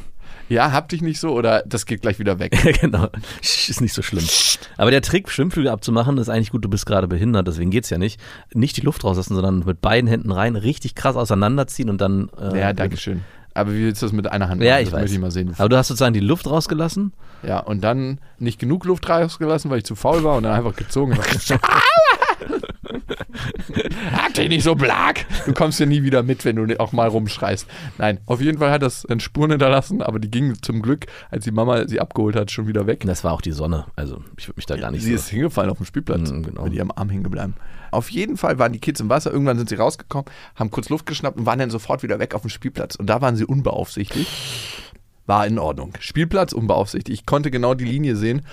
[0.50, 2.56] Ja, hab dich nicht so oder das geht gleich wieder weg.
[2.82, 3.10] genau.
[3.42, 4.24] Ist nicht so schlimm.
[4.78, 7.98] Aber der Trick, Schwimmflügel abzumachen, ist eigentlich gut, du bist gerade behindert, deswegen geht's ja
[7.98, 8.20] nicht.
[8.54, 12.30] Nicht die Luft rauslassen, sondern mit beiden Händen rein, richtig krass auseinanderziehen und dann.
[12.40, 13.26] Äh, Ja, danke schön.
[13.58, 14.84] Aber wie willst du das mit einer Hand Ja, machen?
[14.84, 15.02] ich das weiß.
[15.02, 15.54] möchte ich mal sehen.
[15.58, 17.12] Aber du hast sozusagen die Luft rausgelassen.
[17.44, 20.76] Ja, und dann nicht genug Luft rausgelassen, weil ich zu faul war und dann einfach
[20.76, 21.14] gezogen.
[21.14, 21.20] und
[24.14, 25.26] Hab dich nicht so blag!
[25.46, 27.68] Du kommst ja nie wieder mit, wenn du auch mal rumschreist.
[27.98, 31.44] Nein, auf jeden Fall hat das dann Spuren hinterlassen, aber die gingen zum Glück, als
[31.44, 33.04] die Mama sie abgeholt hat, schon wieder weg.
[33.06, 33.86] Das war auch die Sonne.
[33.96, 35.16] Also ich würde mich da gar nicht Sie so.
[35.16, 36.64] ist hingefallen auf dem Spielplatz, Mhm, genau.
[36.66, 37.56] mit ihrem Arm hängen geblieben.
[37.92, 40.26] Auf jeden Fall waren die Kids im Wasser, irgendwann sind sie rausgekommen,
[40.56, 42.96] haben kurz Luft geschnappt und waren dann sofort wieder weg auf dem Spielplatz.
[42.96, 44.30] Und da waren sie unbeaufsichtigt.
[45.26, 45.92] War in Ordnung.
[46.00, 47.20] Spielplatz unbeaufsichtigt.
[47.20, 48.44] Ich konnte genau die Linie sehen,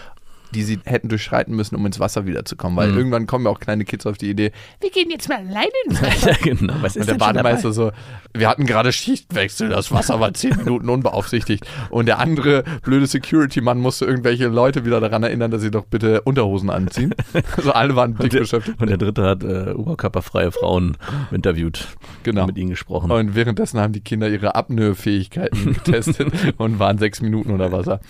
[0.55, 2.77] die sie hätten durchschreiten müssen, um ins Wasser wiederzukommen.
[2.77, 2.97] Weil Mhm.
[2.99, 6.01] irgendwann kommen ja auch kleine Kids auf die Idee, wir gehen jetzt mal alleine ins
[6.03, 6.31] Wasser.
[6.31, 6.75] ja, genau.
[6.81, 7.93] Was Und der Bademeister so,
[8.33, 11.67] wir hatten gerade Schichtwechsel, das Wasser war zehn Minuten unbeaufsichtigt.
[11.91, 16.23] Und der andere blöde Security-Mann musste irgendwelche Leute wieder daran erinnern, dass sie doch bitte
[16.23, 17.15] Unterhosen anziehen.
[17.57, 18.81] Also alle waren dick der, beschäftigt.
[18.81, 20.97] und der dritte hat äh, oberkörperfreie Frauen
[21.31, 21.87] interviewt.
[22.23, 22.43] Genau.
[22.43, 23.11] Und mit ihnen gesprochen.
[23.11, 28.01] Und währenddessen haben die Kinder ihre Apnoe-Fähigkeiten getestet und waren sechs Minuten unter Wasser.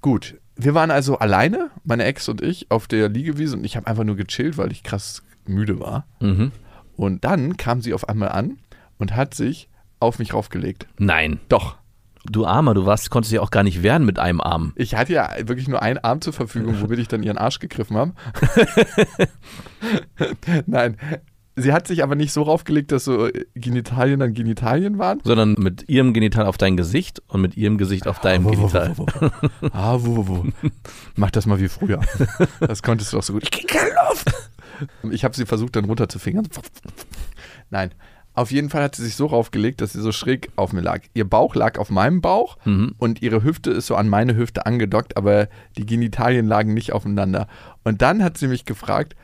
[0.00, 3.86] Gut, wir waren also alleine, meine Ex und ich, auf der Liegewiese und ich habe
[3.86, 6.06] einfach nur gechillt, weil ich krass müde war.
[6.20, 6.52] mhm.
[6.96, 8.58] Und dann kam sie auf einmal an
[8.98, 9.70] und hat sich
[10.00, 10.86] auf mich raufgelegt.
[10.98, 11.40] Nein.
[11.48, 11.76] Doch.
[12.30, 14.74] Du Armer, du warst, konntest dich auch gar nicht wehren mit einem Arm.
[14.76, 17.96] Ich hatte ja wirklich nur einen Arm zur Verfügung, womit ich dann ihren Arsch gegriffen
[17.96, 18.12] habe.
[20.66, 20.98] Nein.
[21.60, 25.20] Sie hat sich aber nicht so raufgelegt, dass so Genitalien an Genitalien waren.
[25.24, 28.54] Sondern mit ihrem Genital auf dein Gesicht und mit ihrem Gesicht auf deinem Wo, wo,
[28.68, 28.92] Genital.
[28.96, 29.66] wo, wo.
[29.72, 30.46] Ah, wo, wo.
[31.16, 32.00] Mach das mal wie früher.
[32.60, 33.42] Das konntest du auch so gut.
[33.44, 34.32] Ich krieg keine Luft.
[35.12, 36.48] Ich habe sie versucht, dann runterzufingern.
[37.70, 37.90] Nein.
[38.32, 41.00] Auf jeden Fall hat sie sich so raufgelegt, dass sie so schräg auf mir lag.
[41.14, 42.94] Ihr Bauch lag auf meinem Bauch Mhm.
[42.96, 47.48] und ihre Hüfte ist so an meine Hüfte angedockt, aber die Genitalien lagen nicht aufeinander.
[47.82, 49.16] Und dann hat sie mich gefragt,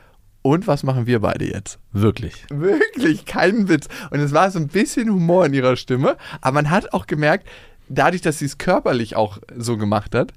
[0.47, 1.77] und was machen wir beide jetzt?
[1.91, 2.45] Wirklich.
[2.49, 3.87] Wirklich, kein Witz.
[4.11, 7.47] Und es war so ein bisschen Humor in ihrer Stimme, aber man hat auch gemerkt,
[7.89, 10.31] dadurch, dass sie es körperlich auch so gemacht hat,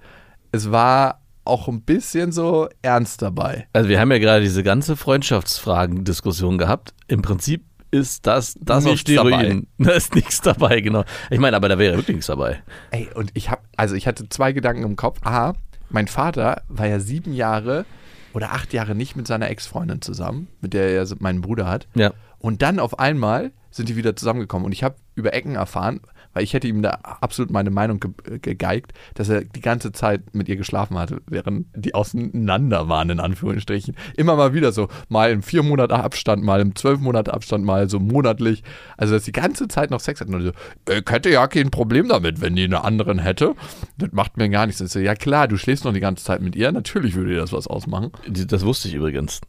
[0.50, 3.68] es war auch ein bisschen so ernst dabei.
[3.72, 6.92] Also wir haben ja gerade diese ganze Freundschaftsfragen-Diskussion gehabt.
[7.06, 9.68] Im Prinzip ist das, das auf Nichts Steroiden.
[9.78, 11.04] Da ist nichts dabei, genau.
[11.30, 12.62] Ich meine, aber da wäre wirklich nichts dabei.
[12.90, 15.24] Ey, und ich habe, also ich hatte zwei Gedanken im Kopf.
[15.24, 15.54] A,
[15.88, 17.84] mein Vater war ja sieben Jahre
[18.32, 21.88] oder acht Jahre nicht mit seiner Ex-Freundin zusammen, mit der er meinen Bruder hat.
[21.94, 22.12] Ja.
[22.38, 24.66] Und dann auf einmal sind die wieder zusammengekommen.
[24.66, 26.00] Und ich habe über Ecken erfahren,
[26.32, 30.34] weil ich hätte ihm da absolut meine Meinung ge gegeigt, dass er die ganze Zeit
[30.34, 33.96] mit ihr geschlafen hatte, während die auseinander waren, in Anführungsstrichen.
[34.16, 37.88] Immer mal wieder so, mal im vier Monate Abstand, mal im zwölf Monate Abstand, mal
[37.88, 38.62] so monatlich.
[38.96, 40.34] Also, dass die ganze Zeit noch Sex hatten.
[40.34, 40.52] Und so,
[40.88, 43.54] ich hätte ja kein Problem damit, wenn die eine anderen hätte.
[43.98, 44.80] Das macht mir gar nichts.
[44.80, 46.70] Ich so, ja klar, du schläfst noch die ganze Zeit mit ihr.
[46.72, 48.10] Natürlich würde dir das was ausmachen.
[48.28, 49.40] Das wusste ich übrigens.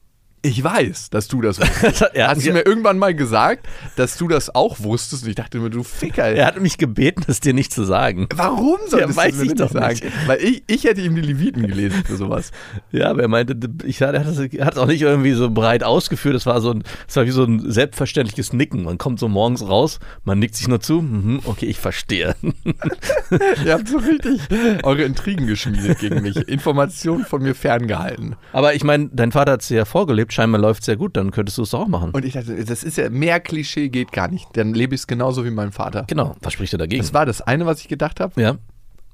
[0.43, 2.01] Ich weiß, dass du das wusstest.
[2.13, 5.23] Er hat Hast du mir- irgendwann mal gesagt, dass du das auch wusstest?
[5.23, 6.23] Und ich dachte mir, du Ficker.
[6.25, 8.27] Er hat mich gebeten, es dir nicht zu sagen.
[8.36, 9.99] Warum solltest Ja, weiß du mir ich das doch sagen?
[10.01, 10.27] nicht.
[10.27, 12.51] Weil ich, ich hätte ihm die Leviten gelesen für sowas.
[12.91, 14.25] Ja, aber er meinte, ich, er hat
[14.73, 16.36] es auch nicht irgendwie so breit ausgeführt.
[16.36, 18.84] Es war so ein, es war wie so ein selbstverständliches Nicken.
[18.84, 21.01] Man kommt so morgens raus, man nickt sich nur zu.
[21.01, 22.36] Mhm, okay, ich verstehe.
[23.65, 24.41] Ihr habt so richtig
[24.84, 26.36] eure Intrigen geschmiedet gegen mich.
[26.47, 28.36] Informationen von mir ferngehalten.
[28.51, 30.31] Aber ich meine, dein Vater hat es ja vorgelebt.
[30.32, 31.17] Scheinbar läuft es sehr gut.
[31.17, 32.12] Dann könntest du es doch auch machen.
[32.12, 34.48] Und ich dachte, das ist ja mehr Klischee geht gar nicht.
[34.54, 36.06] Dann lebe ich es genauso wie mein Vater.
[36.08, 36.36] genau.
[36.41, 37.02] Was spricht er dagegen?
[37.02, 38.39] Das war das eine, was ich gedacht habe.
[38.41, 38.56] ja,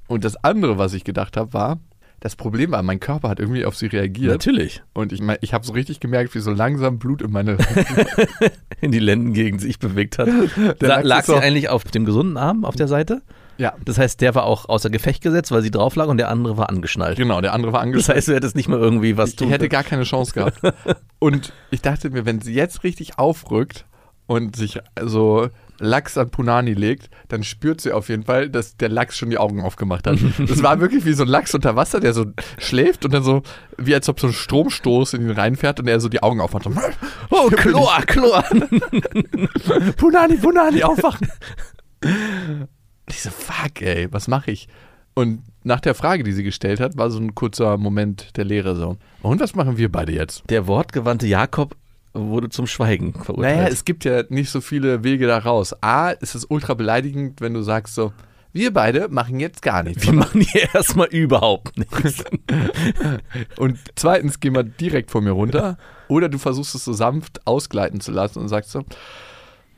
[0.06, 1.78] Und das andere, was ich gedacht habe, war,
[2.20, 4.32] das Problem war, mein Körper hat irgendwie auf sie reagiert.
[4.32, 4.82] natürlich.
[4.92, 7.56] Und ich, mein, ich habe so richtig gemerkt, wie so langsam Blut in meine
[8.80, 10.28] In die Lendengegend sich bewegt hat.
[10.80, 13.22] La lag sie so- eigentlich auf dem gesunden Arm auf der Seite?
[13.56, 16.28] Ja, Das heißt, der war auch außer Gefecht gesetzt, weil sie drauf lag und der
[16.28, 17.16] andere war angeschnallt.
[17.16, 18.16] genau, der andere war Das angeschlossen.
[18.16, 19.70] heißt, du hättest nicht mal irgendwie was ich tun hätte können.
[19.70, 20.60] gar keine Chance gehabt.
[21.18, 23.84] Und ich dachte mir, wenn sie jetzt richtig aufrückt
[24.28, 25.48] und sich so
[25.80, 29.38] Lachs an Punani legt, dann spürt sie auf jeden Fall, dass der Lachs schon die
[29.38, 30.18] Augen aufgemacht hat.
[30.48, 32.26] Das war wirklich wie so ein Lachs unter Wasser, der so
[32.58, 33.42] schläft und dann so,
[33.76, 36.64] wie als ob so ein Stromstoß in ihn reinfährt und er so die Augen aufmacht.
[36.64, 36.72] So,
[37.30, 38.42] Oh, Chlor, Chlor.
[39.96, 41.28] Punani, Punani, aufwachen.
[43.10, 44.68] Ich so, fuck, ey, was mache ich?
[45.14, 48.76] Und nach der Frage, die sie gestellt hat, war so ein kurzer Moment der Leere
[48.76, 48.96] so.
[49.22, 50.42] Und was machen wir beide jetzt?
[50.50, 51.74] Der wortgewandte Jakob
[52.12, 53.56] wurde zum Schweigen verurteilt.
[53.56, 55.74] Naja, es gibt ja nicht so viele Wege da raus.
[55.82, 58.12] A, ist es ultra beleidigend, wenn du sagst so,
[58.52, 60.06] wir beide machen jetzt gar nichts.
[60.06, 62.24] wir machen hier erstmal überhaupt nichts.
[63.58, 65.76] Und zweitens gehen wir direkt vor mir runter.
[66.08, 68.82] Oder du versuchst es so sanft ausgleiten zu lassen und sagst so,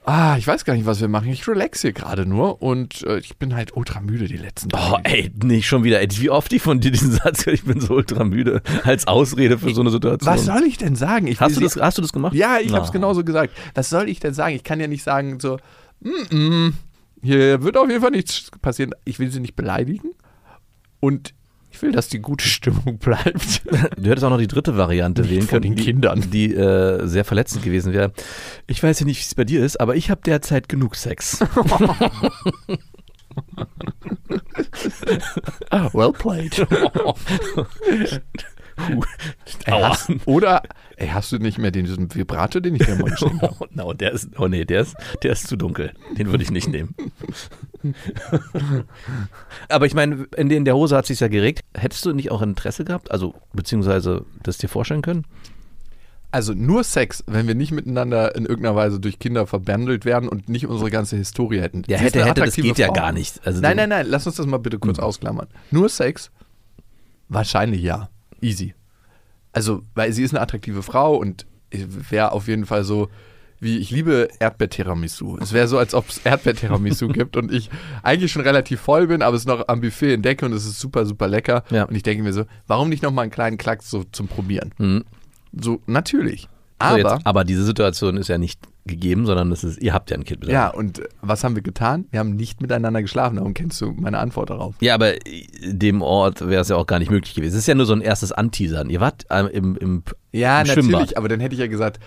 [0.05, 1.29] ah, ich weiß gar nicht, was wir machen.
[1.29, 4.95] Ich relax hier gerade nur und äh, ich bin halt ultra müde die letzten Tage.
[4.95, 6.01] Oh, ey, nicht schon wieder.
[6.01, 9.07] Ey, wie oft ich von dir diesen Satz höre, ich bin so ultra müde, als
[9.07, 10.33] Ausrede für so eine Situation.
[10.35, 11.27] Was soll ich denn sagen?
[11.27, 12.35] Ich hast, du das, hast du das gemacht?
[12.35, 12.93] Ja, ich habe es Ah.
[12.93, 13.53] genauso gesagt.
[13.75, 14.55] Was soll ich denn sagen?
[14.57, 15.59] Ich kann ja nicht sagen so,
[16.01, 16.73] mm -mm,
[17.23, 18.93] hier wird auf jeden Fall nichts passieren.
[19.05, 20.11] Ich will sie nicht beleidigen
[21.01, 21.35] und
[21.71, 23.63] ich will, dass die gute Stimmung bleibt.
[23.97, 26.21] Du hättest auch noch die dritte Variante wählen können, den Kindern.
[26.21, 28.13] die, die äh, sehr verletzend gewesen wäre.
[28.67, 31.41] Ich weiß ja nicht, wie es bei dir ist, aber ich habe derzeit genug Sex.
[35.93, 36.67] well played.
[38.77, 39.03] Puh.
[39.67, 40.63] Ey, hast, oder
[40.97, 43.55] ey, hast du nicht mehr den, diesen Vibrator, den ich dir mal geschenkt habe?
[43.61, 45.93] Oh, no, der ist, oh nee, der ist, der ist zu dunkel.
[46.17, 46.95] Den würde ich nicht nehmen.
[49.69, 51.65] Aber ich meine, in, der- in der Hose hat sich ja geregt.
[51.75, 53.11] Hättest du nicht auch Interesse gehabt?
[53.11, 55.25] Also, beziehungsweise das dir vorstellen können?
[56.33, 60.49] Also nur Sex, wenn wir nicht miteinander in irgendeiner Weise durch Kinder verbändelt werden und
[60.49, 61.83] nicht unsere ganze Historie hätten.
[61.89, 62.93] Ja, Sie hätte, hätte, das geht ja Frau.
[62.93, 63.45] gar nicht.
[63.45, 65.49] Also Nein, nein, nein, lass uns das mal bitte kurz ausklammern.
[65.73, 66.31] Nur Sex?
[67.29, 68.11] Wahrscheinlich ja.
[68.41, 68.75] Easy.
[69.53, 73.09] Also, weil sie ist eine attraktive Frau und wäre auf jeden Fall so,
[73.61, 75.39] wie ich liebe Erdbeer-Tiramisu.
[75.41, 77.71] Es wäre so, als ob es Erdbeer-Tiramisu gibt und ich
[78.03, 81.05] eigentlich schon relativ voll bin, aber es noch am Buffet entdecke und es ist super,
[81.07, 81.63] super lecker.
[81.71, 81.85] Ja.
[81.85, 84.73] Und ich denke mir so, warum nicht nochmal einen kleinen Klacks so zum Probieren?
[84.79, 85.05] Mhm.
[85.53, 86.43] So, natürlich.
[86.43, 90.11] So, Aber, jetzt, aber diese Situation ist ja nicht gegeben, sondern das ist, ihr habt
[90.11, 90.47] ja ein Kind.
[90.47, 92.07] ja, und was haben wir getan?
[92.11, 93.37] Wir haben nicht miteinander geschlafen.
[93.37, 94.75] Darum kennst du meine Antwort darauf.
[94.81, 95.13] Ja, aber
[95.63, 97.53] dem Ort wäre es ja auch gar nicht möglich gewesen.
[97.53, 98.89] Es ist ja nur so ein erstes Anteasern.
[98.89, 101.17] Ihr wart ähm, im, im, Ja, im natürlich, Schwimmbad.
[101.19, 102.01] aber dann hätte ich ja gesagt,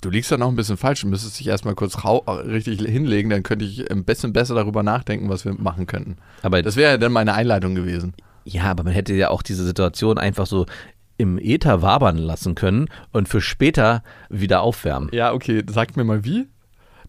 [0.00, 3.42] du liegst da noch ein bisschen falsch, du müsstest dich erstmal kurz richtig hinlegen, dann
[3.42, 6.16] könnte ich ein bisschen besser darüber nachdenken, was wir machen könnten.
[6.42, 8.14] Aber Das wäre ja dann meine Einleitung gewesen.
[8.44, 10.66] Ja, aber man hätte ja auch diese Situation einfach so
[11.18, 15.10] im Äther wabern lassen können und für später wieder aufwärmen.
[15.12, 16.46] Ja, okay, sag mir mal wie.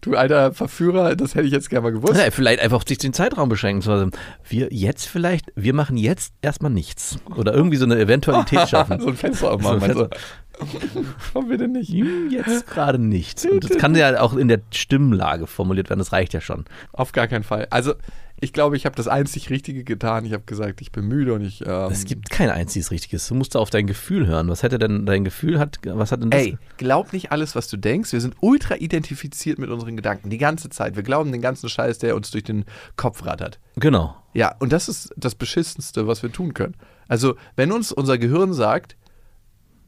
[0.00, 2.18] Du alter Verführer, das hätte ich jetzt gerne mal gewusst.
[2.18, 4.12] Ja, vielleicht einfach sich den Zeitraum beschränken.
[4.48, 7.18] Wir jetzt vielleicht, wir machen jetzt erstmal nichts.
[7.36, 8.98] Oder irgendwie so eine Eventualität schaffen.
[9.00, 9.80] so ein Fenster aufmachen.
[9.80, 10.20] So ein meinst
[11.32, 11.90] Warum bitte nicht?
[11.92, 13.46] Hm, Jetzt gerade nichts.
[13.46, 16.64] Und das kann ja auch in der Stimmlage formuliert werden, das reicht ja schon.
[16.92, 17.66] Auf gar keinen Fall.
[17.70, 17.94] Also,
[18.42, 20.24] ich glaube, ich habe das einzig Richtige getan.
[20.24, 21.60] Ich habe gesagt, ich bin müde und ich.
[21.66, 23.28] Ähm, Es gibt kein einziges Richtiges.
[23.28, 24.48] Du musst da auf dein Gefühl hören.
[24.48, 26.40] Was hätte denn dein Gefühl hat, was hat denn das?
[26.40, 28.12] Ey, glaub nicht alles, was du denkst.
[28.12, 30.96] Wir sind ultra identifiziert mit unseren Gedanken die ganze Zeit.
[30.96, 32.64] Wir glauben den ganzen Scheiß, der uns durch den
[32.96, 33.58] Kopf rattert.
[33.76, 34.16] Genau.
[34.32, 36.76] Ja, und das ist das Beschissenste, was wir tun können.
[37.08, 38.96] Also, wenn uns unser Gehirn sagt,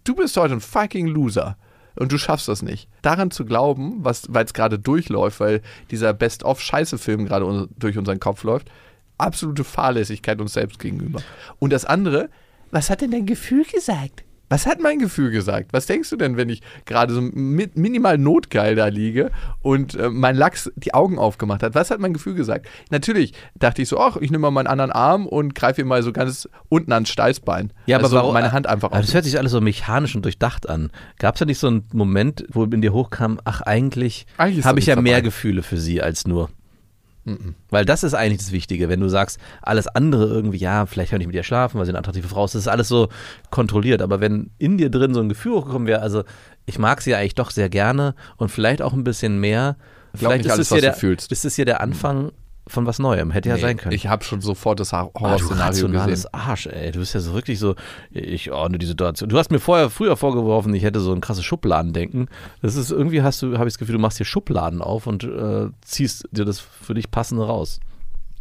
[0.05, 1.57] du bist heute ein fucking Loser,
[1.97, 2.89] und du schaffst das nicht.
[3.03, 5.61] Daran zu glauben, weil es gerade durchläuft, weil
[5.91, 8.71] dieser Best-of-Scheiße-Film gerade un durch unseren Kopf läuft,
[9.19, 11.21] absolute Fahrlässigkeit uns selbst gegenüber.
[11.59, 12.31] Und das andere,
[12.71, 14.25] was hat denn dein Gefühl gesagt?
[14.53, 15.73] Was hat mein Gefühl gesagt?
[15.73, 19.31] Was denkst du denn, wenn ich gerade so mit minimal notgeil da liege
[19.63, 21.75] und äh, mein Lachs die Augen aufgemacht hat?
[21.75, 22.69] Was hat mein Gefühl gesagt?
[22.91, 26.03] Natürlich dachte ich so, ach, ich nehme mal meinen anderen Arm und greife ihm mal
[26.03, 27.73] so ganz unten ans Steißbein.
[27.87, 29.01] Ja, aber also warum, meine Hand einfach auf.
[29.01, 30.91] Das hört sich alles so mechanisch und durchdacht an.
[31.19, 34.81] Gab es da nicht so einen Moment, wo in dir hochkam, ach, eigentlich, Eigentlich habe
[34.81, 35.23] ich ja mehr.
[35.23, 36.51] Gefühle für sie als nur.
[37.71, 41.21] Weil das ist eigentlich das Wichtige, wenn du sagst, alles andere irgendwie, ja, vielleicht kann
[41.21, 43.09] ich mit ihr schlafen, weil sie eine attraktive Frau ist, das ist alles so
[43.51, 44.03] kontrolliert.
[44.03, 46.25] Aber wenn in dir drin so ein Gefühl hochgekommen wäre, also
[46.67, 49.77] ich mag sie ja eigentlich doch sehr gerne und vielleicht auch ein bisschen mehr,
[50.13, 51.33] Glaub vielleicht nicht alles, es hier was du der, fühlst.
[51.33, 52.33] ist es hier der Anfang
[52.67, 53.31] von was Neuem.
[53.31, 53.95] Hätte ja sein können.
[53.95, 56.29] Ich habe schon sofort das Hor- Ah, du Horrorszenario gesehen.
[56.33, 56.93] Arsch, ey.
[56.93, 57.75] Du bist ja so wirklich so,
[58.11, 59.29] ich ordne die Situation.
[59.29, 62.29] Du hast mir vorher, früher vorgeworfen, ich hätte so ein krasses Schubladendenken.
[62.63, 65.25] Das ist irgendwie, hast du, habe ich das Gefühl, du machst hier Schubladen auf und
[65.25, 67.81] äh, ziehst dir das für dich passende raus.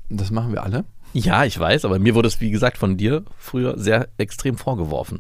[0.10, 0.86] Das machen wir alle.
[1.14, 5.20] Ja, ich weiß, aber mir wurde es, wie gesagt, von dir früher sehr extrem vorgeworfen.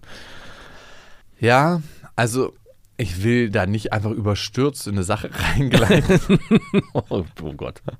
[1.39, 1.81] Ja,
[2.15, 2.53] also
[3.01, 6.39] ich will da nicht einfach überstürzt in eine Sache reingleiten.
[6.93, 7.81] Oh, oh Gott.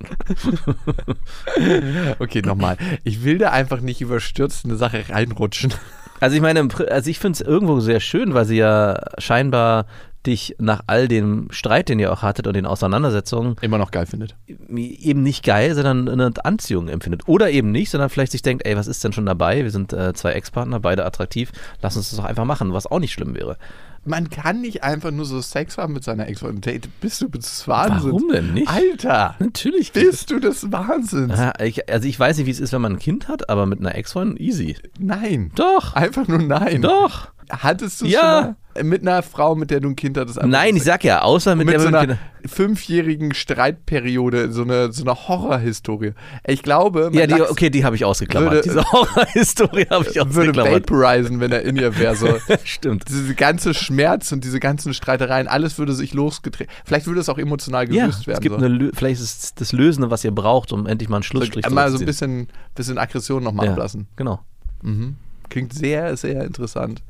[2.20, 2.78] Okay, nochmal.
[3.04, 5.74] Ich will da einfach nicht überstürzt in eine Sache reinrutschen.
[6.20, 9.88] Also ich meine, also ich finde es irgendwo sehr schön, weil sie ja scheinbar
[10.26, 14.06] dich nach all dem Streit, den ihr auch hattet und den Auseinandersetzungen Immer noch geil
[14.06, 14.36] findet.
[14.47, 17.28] eben nicht geil, sondern eine Anziehung empfindet.
[17.28, 19.64] Oder eben nicht, sondern vielleicht sich denkt, ey, was ist denn schon dabei?
[19.64, 22.99] Wir sind äh, zwei Ex-Partner, beide attraktiv, lass uns das doch einfach machen, was auch
[22.99, 23.58] nicht schlimm wäre.
[24.04, 26.62] Man kann nicht einfach nur so Sex haben mit seiner Ex-Freundin.
[26.62, 28.04] Date, Bist du des Wahnsinns?
[28.06, 28.68] Warum denn nicht?
[28.68, 29.36] Alter!
[29.39, 29.91] Natürlich.
[29.91, 31.38] Bist du des Wahnsinns?
[31.38, 33.68] Ja, ich, also ich weiß nicht, wie es ist, wenn man ein Kind hat, aber
[33.68, 34.76] mit einer Ex-Freundin easy.
[34.99, 35.52] Nein.
[35.56, 35.93] Doch.
[35.93, 36.82] Einfach nur nein.
[36.82, 37.30] Doch.
[37.49, 38.20] Hattest du Ja.
[38.20, 40.41] schon mal mit einer Frau, mit der du ein Kind hattest?
[40.43, 45.03] Nein, ich sag ja, außer mit, mit der so einer fünfjährigen Streitperiode, so eine, so
[45.03, 46.13] eine Horrorhistorie.
[46.47, 48.51] Ich glaube, Ja, die, okay, die habe ich ausgeklammert.
[48.53, 50.89] würde- Diese Horrorhistorie habe ich würde ausgeklammert.
[50.89, 52.15] vaporisen, wenn er in ihr wäre.
[52.15, 52.28] So.
[52.63, 53.05] Stimmt.
[53.09, 56.72] Diese ganze Schmerz und diese ganzen Streitereien, alles würde sich losgetreten.
[56.86, 58.41] Vielleicht würde es auch emotional Ja, gelöst es werden.
[58.41, 58.65] gibt so.
[58.65, 61.74] eine, vielleicht ist es das Lösende, was ihr braucht, um endlich mal einen Schlussstrich so,
[61.74, 64.07] mal so ein bisschen, bisschen Aggression nochmal ja, ablassen.
[64.15, 64.39] Genau.
[64.82, 65.15] Mhm.
[65.49, 67.03] Klingt sehr, sehr interessant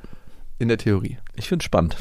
[0.61, 1.17] in der Theorie.
[1.35, 1.97] Ich finde es spannend.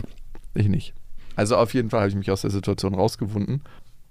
[0.55, 0.93] Ich nicht.
[1.35, 3.63] Also auf jeden Fall habe ich mich aus der Situation rausgewunden.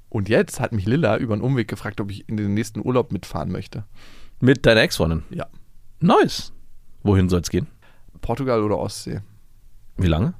[0.09, 3.11] Und jetzt hat mich Lilla über einen Umweg gefragt, ob ich in den nächsten Urlaub
[3.11, 3.83] mitfahren möchte.
[4.39, 5.23] Mit deiner Ex-Freundin.
[5.29, 5.45] Ja.
[5.99, 6.51] Nice.
[7.03, 7.67] Wohin soll es gehen?
[8.21, 9.21] Portugal oder Ostsee?
[9.97, 10.33] Wie lange?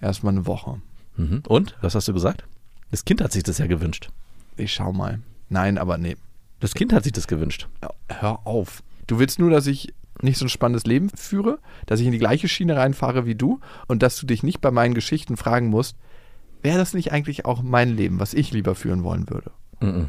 [0.00, 0.80] Erstmal eine Woche.
[1.16, 1.42] Mhm.
[1.46, 1.76] Und?
[1.82, 2.44] Was hast du gesagt?
[2.90, 4.08] Das Kind hat sich das ja gewünscht.
[4.56, 5.20] Ich schau mal.
[5.50, 6.16] Nein, aber nee.
[6.60, 7.68] Das Kind hat sich das gewünscht.
[8.08, 8.82] Hör auf.
[9.06, 9.92] Du willst nur, dass ich
[10.22, 13.60] nicht so ein spannendes Leben führe, dass ich in die gleiche Schiene reinfahre wie du
[13.88, 15.96] und dass du dich nicht bei meinen Geschichten fragen musst,
[16.62, 19.50] wäre das nicht eigentlich auch mein Leben, was ich lieber führen wollen würde?
[19.80, 20.06] Mhm.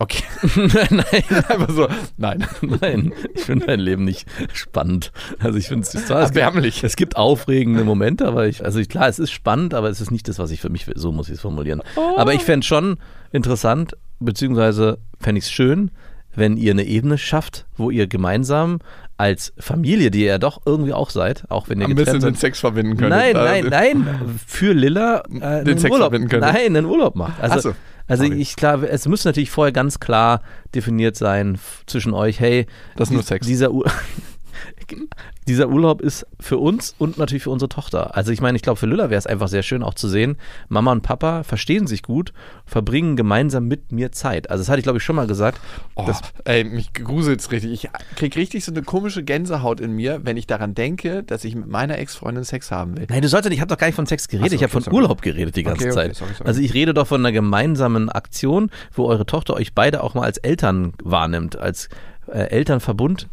[0.00, 0.22] Okay.
[0.90, 2.46] nein, Einfach so, nein.
[2.80, 3.12] nein.
[3.34, 5.10] Ich finde dein Leben nicht spannend.
[5.40, 6.84] Also ich finde es es gibt, Erbärmlich.
[6.84, 10.12] es gibt aufregende Momente, aber ich, also ich, klar, es ist spannend, aber es ist
[10.12, 10.96] nicht das, was ich für mich will.
[10.96, 11.82] So muss ich es formulieren.
[12.16, 12.98] Aber ich fände schon
[13.32, 15.90] interessant, beziehungsweise fände ich es schön,
[16.34, 18.78] wenn ihr eine Ebene schafft, wo ihr gemeinsam
[19.18, 22.36] als Familie, die ihr ja doch irgendwie auch seid, auch wenn ihr Ein bisschen den
[22.36, 23.10] Sex verbinden können.
[23.10, 24.40] Nein, nein, nein.
[24.46, 26.10] Für Lilla äh, Den Sex Urlaub.
[26.10, 26.42] verbinden können.
[26.42, 27.40] Nein, einen Urlaub macht.
[27.42, 27.74] Also, so,
[28.06, 28.40] also sorry.
[28.40, 30.40] ich klar, es müsste natürlich vorher ganz klar
[30.72, 33.44] definiert sein zwischen euch, hey, Das ist nur Sex.
[33.44, 33.86] Dieser, Ur
[35.48, 38.16] dieser Urlaub ist für uns und natürlich für unsere Tochter.
[38.16, 40.36] Also ich meine, ich glaube, für Lilla wäre es einfach sehr schön auch zu sehen,
[40.68, 42.32] Mama und Papa verstehen sich gut,
[42.66, 44.50] verbringen gemeinsam mit mir Zeit.
[44.50, 45.60] Also das hatte ich, glaube ich, schon mal gesagt.
[45.96, 47.72] Oh, Das, ey, mich gruselt's richtig.
[47.72, 51.54] Ich krieg richtig so eine komische Gänsehaut in mir, wenn ich daran denke, dass ich
[51.56, 53.06] mit meiner Ex-Freundin Sex haben will.
[53.08, 54.62] Nein, du sollst ja nicht, ich habe doch gar nicht von Sex geredet, so, ich
[54.62, 54.96] habe okay, von sorry.
[54.96, 56.16] Urlaub geredet die ganze Okay, okay, Zeit.
[56.16, 56.48] sorry, sorry.
[56.48, 60.22] Also ich rede doch von einer gemeinsamen Aktion, wo eure Tochter euch beide auch mal
[60.24, 61.88] als Eltern wahrnimmt, als
[62.26, 63.28] äh, Elternverbund.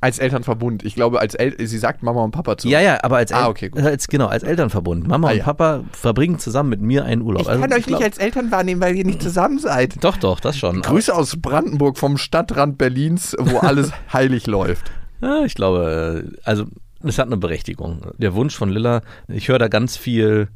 [0.00, 0.84] Als Elternverbund.
[0.84, 2.68] Ich glaube, als El sie sagt Mama und Papa zu.
[2.68, 3.82] Ja, ja, aber als, El Ah, okay, gut.
[3.82, 5.08] als genau, als Elternverbund.
[5.08, 5.44] Mama Ah, und ja.
[5.44, 7.42] Papa verbringen zusammen mit mir einen Urlaub.
[7.42, 10.02] Ich Also kann euch glaub- nicht als Eltern wahrnehmen, weil ihr nicht zusammen seid.
[10.04, 10.82] Doch, doch, das schon.
[10.82, 14.90] Grüße aus Brandenburg vom Stadtrand Berlins, wo alles heilig läuft.
[15.20, 16.66] Ja, ich glaube, äh, also
[17.02, 18.02] es hat eine Berechtigung.
[18.18, 20.48] Der Wunsch von Lilla, ich höre da ganz viel.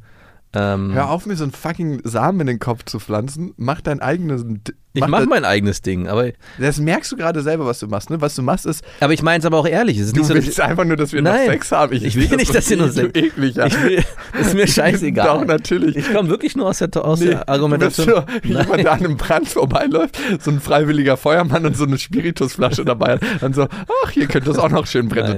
[0.53, 3.53] Ähm, Hör auf, mir so einen fucking Samen in den Kopf zu pflanzen.
[3.57, 4.61] Mach deinen eigenen
[4.95, 6.29] Ich Mach mache mein eigenes Ding, aber,
[6.59, 8.11] Das merkst du gerade selber, was du machst.
[8.11, 8.21] Ne?
[8.21, 9.97] Was du machst, ist, aber ich meine es aber auch ehrlich.
[9.97, 11.49] Es ist du nicht so, willst einfach nur, dass wir noch Nein.
[11.49, 11.93] Sex haben.
[11.93, 13.65] Ich will das nicht, dass ihr nur eklig- Sex- ekliger.
[13.67, 14.03] ich will,
[14.39, 15.25] ist mir scheißegal.
[15.25, 15.95] Doch, natürlich.
[15.95, 18.05] Ich komme wirklich nur aus der, aus Nee, der Argumentation.
[18.07, 21.85] Du bist so, jemand, der an einem Brand vorbeiläuft, so ein freiwilliger Feuermann und so
[21.85, 23.21] eine Spiritusflasche dabei hat.
[23.41, 23.63] Dann so,
[24.03, 25.37] ach, hier könnte es auch noch schön brennen.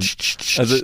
[0.57, 0.75] Also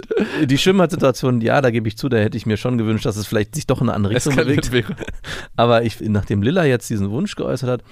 [0.45, 3.27] die Schwimmbad-Situation, ja, da gebe ich zu, da hätte ich mir schon gewünscht, dass es
[3.27, 4.71] vielleicht sich doch in eine andere Richtung bewegt.
[5.57, 7.83] Aber ich, nachdem Lilla jetzt diesen Wunsch geäußert hat,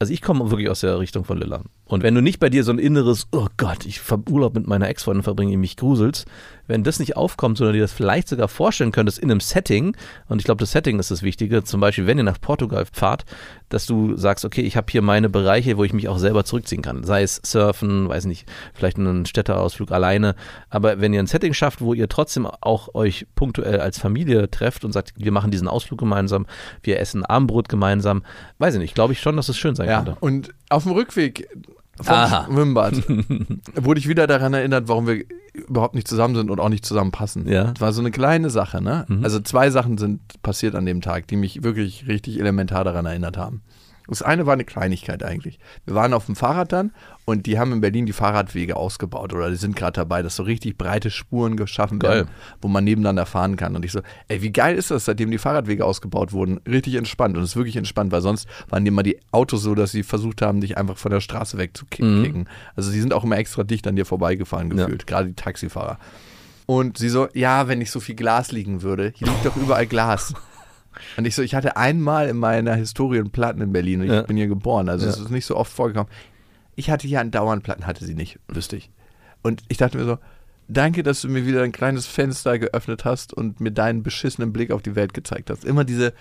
[0.00, 1.62] also ich komme wirklich aus der Richtung von Lilla.
[1.84, 4.88] Und wenn du nicht bei dir so ein inneres, oh Gott, ich Urlaub mit meiner
[4.88, 6.26] Ex-Freundin verbringe, mich gruselst,
[6.70, 9.94] wenn das nicht aufkommt, sondern dir das vielleicht sogar vorstellen könntest in einem Setting,
[10.28, 13.24] und ich glaube, das Setting ist das Wichtige, zum Beispiel, wenn ihr nach Portugal fahrt,
[13.68, 16.82] dass du sagst, okay, ich habe hier meine Bereiche, wo ich mich auch selber zurückziehen
[16.82, 17.04] kann.
[17.04, 20.34] Sei es Surfen, weiß nicht, vielleicht einen Städteausflug alleine.
[20.70, 24.84] Aber wenn ihr ein Setting schafft, wo ihr trotzdem auch euch punktuell als Familie trefft
[24.84, 26.46] und sagt, wir machen diesen Ausflug gemeinsam,
[26.82, 28.22] wir essen Abendbrot gemeinsam,
[28.58, 30.16] weiß ich nicht, glaube ich schon, dass es schön sein Ja, könnte.
[30.20, 31.48] und auf dem Rückweg
[32.02, 32.46] vom Aha.
[32.50, 32.94] Schwimmbad
[33.74, 37.48] wurde ich wieder daran erinnert, warum wir überhaupt nicht zusammen sind und auch nicht zusammenpassen.
[37.48, 37.64] Ja.
[37.72, 39.04] Das war so eine kleine Sache, ne?
[39.08, 39.24] Mhm.
[39.24, 43.36] Also zwei Sachen sind passiert an dem Tag, die mich wirklich richtig elementar daran erinnert
[43.36, 43.62] haben.
[44.10, 45.58] Das eine war eine Kleinigkeit eigentlich.
[45.86, 46.92] Wir waren auf dem Fahrrad dann
[47.24, 50.42] und die haben in Berlin die Fahrradwege ausgebaut oder die sind gerade dabei, dass so
[50.42, 52.34] richtig breite Spuren geschaffen werden, Geil.
[52.60, 53.76] wo man nebeneinander fahren kann.
[53.76, 56.58] Und ich so, ey, wie geil ist das, seitdem die Fahrradwege ausgebaut wurden?
[56.68, 57.36] Richtig entspannt.
[57.36, 60.02] Und es ist wirklich entspannt, weil sonst waren die immer die Autos so, dass sie
[60.02, 62.48] versucht haben, dich einfach von der Straße wegzukicken.
[62.74, 64.84] Also die sind auch immer extra dicht an dir vorbeigefahren Ja.
[64.86, 65.98] gefühlt, gerade die Taxifahrer.
[66.66, 69.12] Und sie so, ja, wenn nicht so viel Glas liegen würde.
[69.16, 70.34] Hier liegt doch überall Glas.
[71.16, 74.12] Und ich so, ich hatte einmal in meiner Historie einen Platten in Berlin und ich
[74.12, 74.22] Ja.
[74.22, 74.88] bin hier geboren.
[74.88, 75.22] Also es Ja.
[75.24, 76.10] ist nicht so oft vorgekommen.
[76.76, 78.90] Ich hatte hier andauernd Platten, hatte sie nicht, wüsste ich.
[79.42, 80.18] Und ich dachte mir so,
[80.68, 84.70] danke, dass du mir wieder ein kleines Fenster geöffnet hast und mir deinen beschissenen Blick
[84.70, 85.64] auf die Welt gezeigt hast.
[85.64, 86.12] Immer diese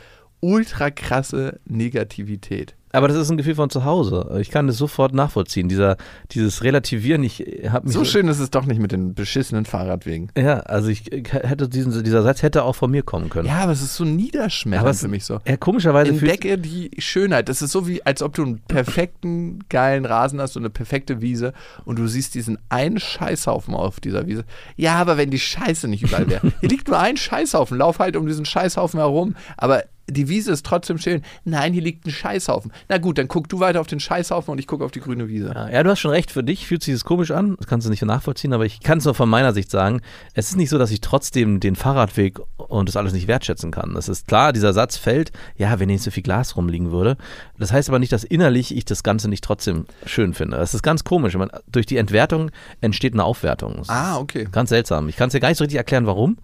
[0.42, 2.76] ultra krasse Negativität.
[2.92, 4.38] Aber das ist ein Gefühl von zu Hause.
[4.42, 5.70] Ich kann das sofort nachvollziehen.
[5.70, 5.98] Dieser,
[6.32, 10.32] dieses Relativieren, ich habe mich So schön ist es doch nicht mit den beschissenen Fahrradwegen.
[10.36, 13.48] Ja, also ich hätte diesen, dieser Satz hätte auch von mir kommen können.
[13.48, 15.40] Ja, aber es ist so niederschmetternd für mich so.
[15.48, 17.48] Ja, komischerweise Entdecke die Schönheit.
[17.48, 21.22] Das ist so wie, als ob du einen perfekten, geilen Rasen hast und eine perfekte
[21.22, 21.54] Wiese
[21.86, 24.46] und du siehst diesen einen Scheißhaufen auf dieser Wiese.
[24.78, 26.52] Ja, aber wenn die Scheiße nicht überall wäre.
[26.60, 27.78] Hier liegt nur ein Scheißhaufen.
[27.78, 29.36] Lauf halt um diesen Scheißhaufen herum.
[29.58, 31.22] Aber die Wiese ist trotzdem schön.
[31.46, 32.72] Nein, hier liegt ein Scheißhaufen.
[32.88, 35.28] Na gut, dann guck du weiter auf den Scheißhaufen und ich gucke auf die grüne
[35.28, 35.52] Wiese.
[35.54, 37.86] Ja, ja, du hast schon recht, für dich fühlt sich das komisch an, das kannst
[37.86, 40.02] du nicht nachvollziehen, aber ich kann es nur von meiner Sicht sagen,
[40.34, 43.96] es ist nicht so, dass ich trotzdem den Fahrradweg und das alles nicht wertschätzen kann.
[43.96, 47.18] Es ist klar, dieser Satz fällt, ja, wenn hier nicht so viel Glas rumliegen würde.
[47.58, 50.58] Das heißt aber nicht, dass innerlich ich das Ganze nicht trotzdem schön finde.
[50.58, 51.36] Das ist ganz komisch.
[51.36, 52.52] Man, durch die Entwertung
[52.82, 53.78] entsteht eine Aufwertung.
[53.78, 54.48] Das Ah, okay.
[54.52, 55.10] Ganz seltsam.
[55.10, 56.38] Ich kann es dir gar nicht so richtig erklären, warum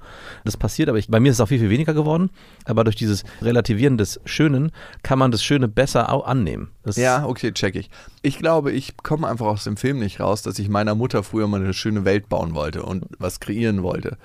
[0.43, 2.29] das passiert, aber ich, bei mir ist es auch viel, viel weniger geworden.
[2.65, 3.23] Aber durch dieses
[3.55, 6.71] Relativieren des Schönen kann man das Schöne besser auch annehmen.
[6.83, 7.89] Das Ja, okay, check ich.
[8.21, 11.47] Ich glaube, ich komme einfach aus dem Film nicht raus, dass ich meiner Mutter früher
[11.47, 14.17] mal eine schöne Welt bauen wollte und was kreieren wollte.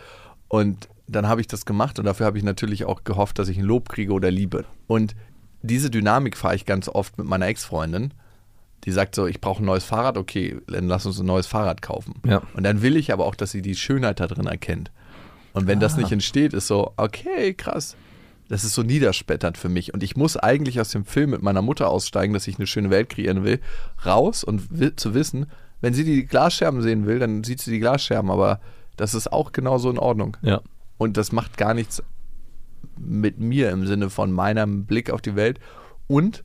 [0.48, 3.56] Und dann habe ich das gemacht und dafür habe ich natürlich auch gehofft, dass ich
[3.56, 4.64] ein Lob kriege oder Liebe.
[4.88, 5.14] Und
[5.62, 8.12] diese Dynamik fahre ich ganz oft mit meiner Ex-Freundin.
[8.84, 11.82] Die sagt so, ich brauche ein neues Fahrrad, okay, dann lass uns ein neues Fahrrad
[11.82, 12.14] kaufen.
[12.26, 12.42] Ja.
[12.54, 14.90] Und dann will ich aber auch, dass sie die Schönheit da drin erkennt.
[15.52, 17.96] Und wenn das nicht entsteht, ist so, okay, krass.
[18.50, 19.94] Das ist so niederspätternd für mich.
[19.94, 22.90] Und ich muss eigentlich aus dem Film mit meiner Mutter aussteigen, dass ich eine schöne
[22.90, 23.60] Welt kreieren will,
[24.04, 25.46] raus und will, zu wissen,
[25.80, 28.60] wenn sie die Glasscherben sehen will, dann sieht sie die Glasscherben, aber
[28.96, 30.36] das ist auch genauso in Ordnung.
[30.42, 30.62] Ja.
[30.98, 32.02] Und das macht gar nichts
[32.98, 35.60] mit mir im Sinne von meinem Blick auf die Welt.
[36.08, 36.42] Und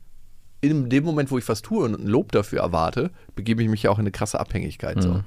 [0.60, 3.82] in dem Moment, wo ich was tue und ein Lob dafür erwarte, begebe ich mich
[3.82, 5.02] ja auch in eine krasse Abhängigkeit.
[5.02, 5.22] So.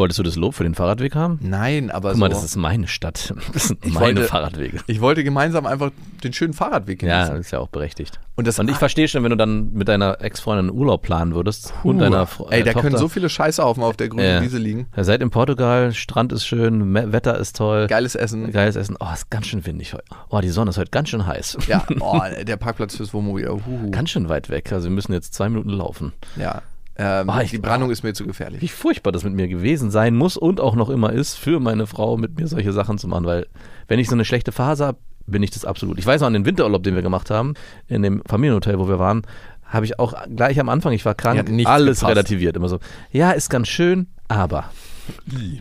[0.00, 1.38] Wolltest du das Lob für den Fahrradweg haben?
[1.42, 3.34] Nein, aber Guck mal, so, das ist meine Stadt.
[3.52, 4.80] Das sind Ich meine wollte- Fahrradwege.
[4.86, 5.90] ich wollte gemeinsam einfach
[6.24, 7.40] den schönen Fahrradweg Ja, genießen.
[7.40, 8.18] ist ja auch berechtigt.
[8.36, 11.74] Und das- ich verstehe schon, wenn du dann mit deiner Ex-Freundin einen Urlaub planen würdest
[11.84, 12.00] und Puh.
[12.02, 12.88] deiner Fre- Ey, äh, da Tochter.
[12.88, 14.40] können so viele Scheißhaufen auf der grünen Ja.
[14.42, 14.86] Wiese liegen.
[14.96, 17.86] Ihr seid in Portugal, Strand ist schön, Wetter ist toll.
[17.86, 18.50] Geiles Essen.
[18.52, 18.96] Geiles Essen.
[19.00, 20.04] Oh, ist ganz schön windig heute.
[20.30, 21.58] Oh, die Sonne ist heute ganz schön heiß.
[21.68, 23.48] Ja, oh, der Parkplatz fürs Wohnmobil.
[23.50, 23.90] Huhu.
[23.90, 24.72] Ganz schön weit weg.
[24.72, 26.12] Also wir müssen jetzt zwei Minuten laufen.
[26.36, 26.62] Ja.
[27.02, 28.60] Ähm, Oh, ich- die Brandung ist mir zu gefährlich.
[28.60, 31.86] Wie furchtbar das mit mir gewesen sein muss und auch noch immer ist, für meine
[31.86, 33.46] Frau mit mir solche Sachen zu machen, weil
[33.88, 35.98] wenn ich so eine schlechte Phase habe, bin ich das absolut.
[35.98, 37.54] Ich weiß noch an den Winterurlaub, den wir gemacht haben,
[37.88, 39.22] in dem Familienhotel, wo wir waren,
[39.64, 42.04] habe ich auch gleich am Anfang, ich war krank, alles gepasst.
[42.10, 42.56] relativiert.
[42.56, 42.80] Immer so,
[43.12, 44.70] ja, ist ganz schön, aber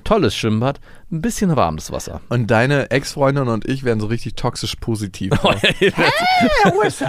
[0.03, 0.79] tolles Schwimmbad,
[1.11, 2.21] ein bisschen warmes Wasser.
[2.29, 5.31] Und deine Ex-Freundin und ich werden so richtig toxisch positiv.
[5.43, 7.05] we're so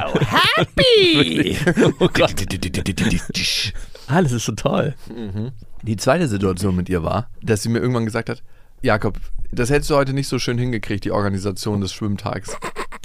[0.57, 1.57] happy!
[2.01, 2.35] oh Gott.
[4.11, 4.95] Alles ist so toll.
[5.83, 8.43] Die zweite Situation mit ihr war, dass sie mir irgendwann gesagt hat,
[8.83, 9.19] Jakob,
[9.53, 12.57] das hättest du heute nicht so schön hingekriegt, die Organisation des Schwimmtags.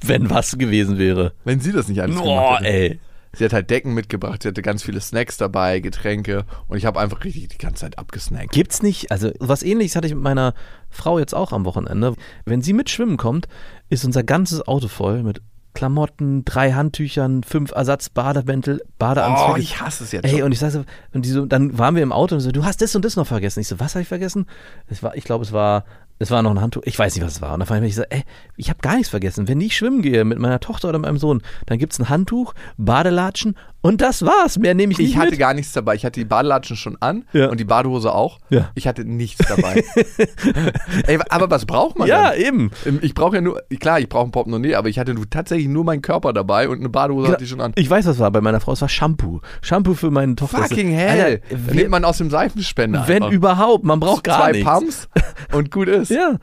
[0.03, 1.33] Wenn was gewesen wäre.
[1.43, 2.23] Wenn sie das nicht alles Boah,
[2.57, 2.73] gemacht hätte.
[2.73, 2.99] ey.
[3.37, 7.01] Sie hat halt Decken mitgebracht, sie hatte ganz viele Snacks dabei, Getränke und ich habe
[7.01, 8.51] einfach richtig die ganze Zeit abgesnackt.
[8.53, 10.53] Gibt's nicht, also was ähnliches hatte ich mit meiner
[10.89, 12.15] Frau jetzt auch am Wochenende.
[12.45, 13.49] Wenn sie mit schwimmen kommt,
[13.89, 15.41] ist unser ganzes Auto voll mit
[15.75, 19.51] Klamotten, drei Handtüchern, fünf Ersatz-Bademäntel, Badeanzüge.
[19.53, 20.43] Oh, ich hasse es jetzt Ey, schon.
[20.43, 22.65] und ich sag so, und die so, dann waren wir im Auto und so, du
[22.65, 23.59] hast das und das noch vergessen.
[23.59, 24.47] Ich so, was habe ich vergessen?
[24.87, 25.85] Es war, ich glaube, es war,
[26.17, 26.81] es war noch ein Handtuch.
[26.85, 27.53] Ich weiß nicht, was es war.
[27.53, 28.23] Und dann fand ich mich so, ey,
[28.55, 29.47] ich habe gar nichts vergessen.
[29.47, 33.55] Wenn ich schwimmen gehe mit meiner Tochter oder meinem Sohn, dann gibt's ein Handtuch, Badelatschen
[33.85, 34.57] und das war's.
[34.57, 35.39] Mehr nehme ich nicht Ich hatte mit.
[35.39, 35.95] gar nichts dabei.
[35.95, 37.49] Ich hatte die Badelatschen schon an Ja.
[37.49, 38.39] und die Badehose auch.
[38.49, 38.71] Ja.
[38.75, 39.83] Ich hatte nichts dabei.
[41.07, 42.41] Ey, aber was braucht man Ja, denn?
[42.41, 42.71] eben.
[42.85, 45.67] Ähm, Ich brauche ja nur, klar, ich brauche ein Portemonnaie, aber ich hatte nur, tatsächlich
[45.67, 47.73] nur meinen Körper dabei und eine Badehose hatte ich schon an.
[47.75, 48.71] Ich weiß, was war bei meiner Frau.
[48.73, 49.41] Es war Shampoo.
[49.61, 50.63] Shampoo für meine Tochter.
[50.63, 51.41] Fucking hell.
[51.49, 53.03] Alter, nimmt man aus dem Seifenspender.
[53.07, 53.31] wenn einfach.
[53.35, 54.67] überhaupt, man braucht gar Zwei nichts.
[54.69, 55.09] Pumps
[55.53, 56.09] und gut ist.
[56.15, 56.37] Ja.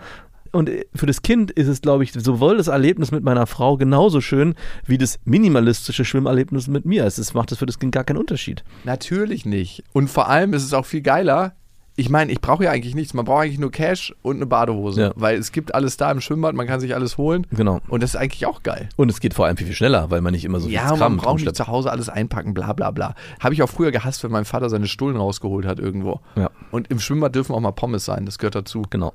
[0.53, 4.21] Und für das Kind ist es, glaube ich, sowohl das Erlebnis mit meiner Frau genauso
[4.21, 4.55] schön
[4.87, 7.05] wie das minimalistische Schwimmerlebnis mit mir.
[7.07, 8.63] Es macht das für das Kind gar keinen Unterschied.
[8.85, 9.83] Natürlich nicht.
[9.93, 11.55] Und vor allem ist es auch viel geiler.
[11.95, 13.13] Ich meine, ich brauche ja eigentlich nichts.
[13.13, 15.01] Man braucht eigentlich nur Cash und eine Badehose.
[15.01, 15.13] Ja.
[15.15, 17.47] Weil es gibt alles da im Schwimmbad, man kann sich alles holen.
[17.51, 17.81] Genau.
[17.89, 18.89] Und das ist eigentlich auch geil.
[18.97, 20.87] Und es geht vor allem viel, viel schneller, weil man nicht immer so viel ja,
[20.87, 23.15] Kram man braucht nicht zu Hause alles einpacken, bla bla bla.
[23.41, 26.21] Habe ich auch früher gehasst, wenn mein Vater seine Stullen rausgeholt hat irgendwo.
[26.37, 26.51] Ja.
[26.71, 28.83] Und im Schwimmbad dürfen auch mal Pommes sein, das gehört dazu.
[28.89, 29.13] Genau.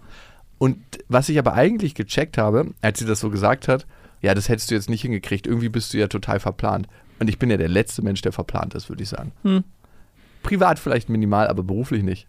[0.57, 0.77] Und
[1.07, 3.85] was ich aber eigentlich gecheckt habe, als sie das so gesagt hat,
[4.21, 6.87] ja, das hättest du jetzt nicht hingekriegt, irgendwie bist du ja total verplant.
[7.19, 9.31] Und ich bin ja der letzte Mensch, der verplant ist, würde ich sagen.
[10.43, 12.27] Privat vielleicht minimal, aber beruflich nicht.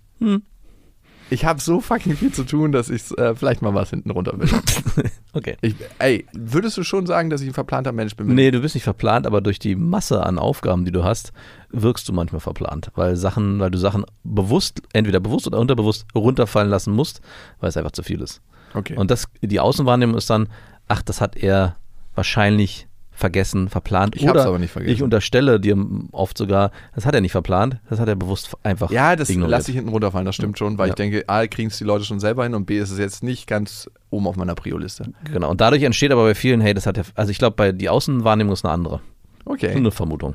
[1.31, 4.39] Ich habe so fucking viel zu tun, dass ich äh, vielleicht mal was hinten runter
[4.39, 4.49] will.
[5.35, 5.57] Okay.
[5.61, 8.27] Ich, ey, würdest du schon sagen, dass ich ein verplanter Mensch bin?
[8.35, 11.33] Nee, du bist nicht verplant, aber durch die Masse an Aufgaben, die du hast,
[11.71, 16.71] wirkst du manchmal verplant, weil Sachen, weil du Sachen bewusst, entweder bewusst oder unterbewusst runterfallen
[16.71, 17.21] lassen musst,
[17.61, 18.41] weil es einfach zu viel ist.
[18.75, 18.97] Okay.
[18.97, 20.49] Und das, die Außenwahrnehmung ist dann,
[20.89, 21.77] ach, das hat er
[22.15, 22.88] wahrscheinlich
[23.19, 24.15] vergessen, verplant.
[24.17, 24.95] Ich hab's oder aber nicht vergessen.
[24.95, 25.77] Ich unterstelle dir
[26.13, 29.71] oft sogar, das hat er nicht verplant, das hat er bewusst einfach ja, das lasse
[29.71, 30.93] ich hinten runterfallen, das stimmt schon, weil Ja.
[30.93, 33.23] ich denke, A, kriegen es die Leute schon selber hin und B, ist es jetzt
[33.23, 35.13] nicht ganz oben auf meiner Prio-Liste.
[35.33, 35.51] Genau.
[35.51, 37.89] Und dadurch entsteht aber bei vielen, hey, das hat er, also ich glaube, bei die
[37.89, 39.01] Außenwahrnehmung ist eine andere.
[39.45, 39.69] Okay.
[39.69, 40.35] Nur eine Vermutung.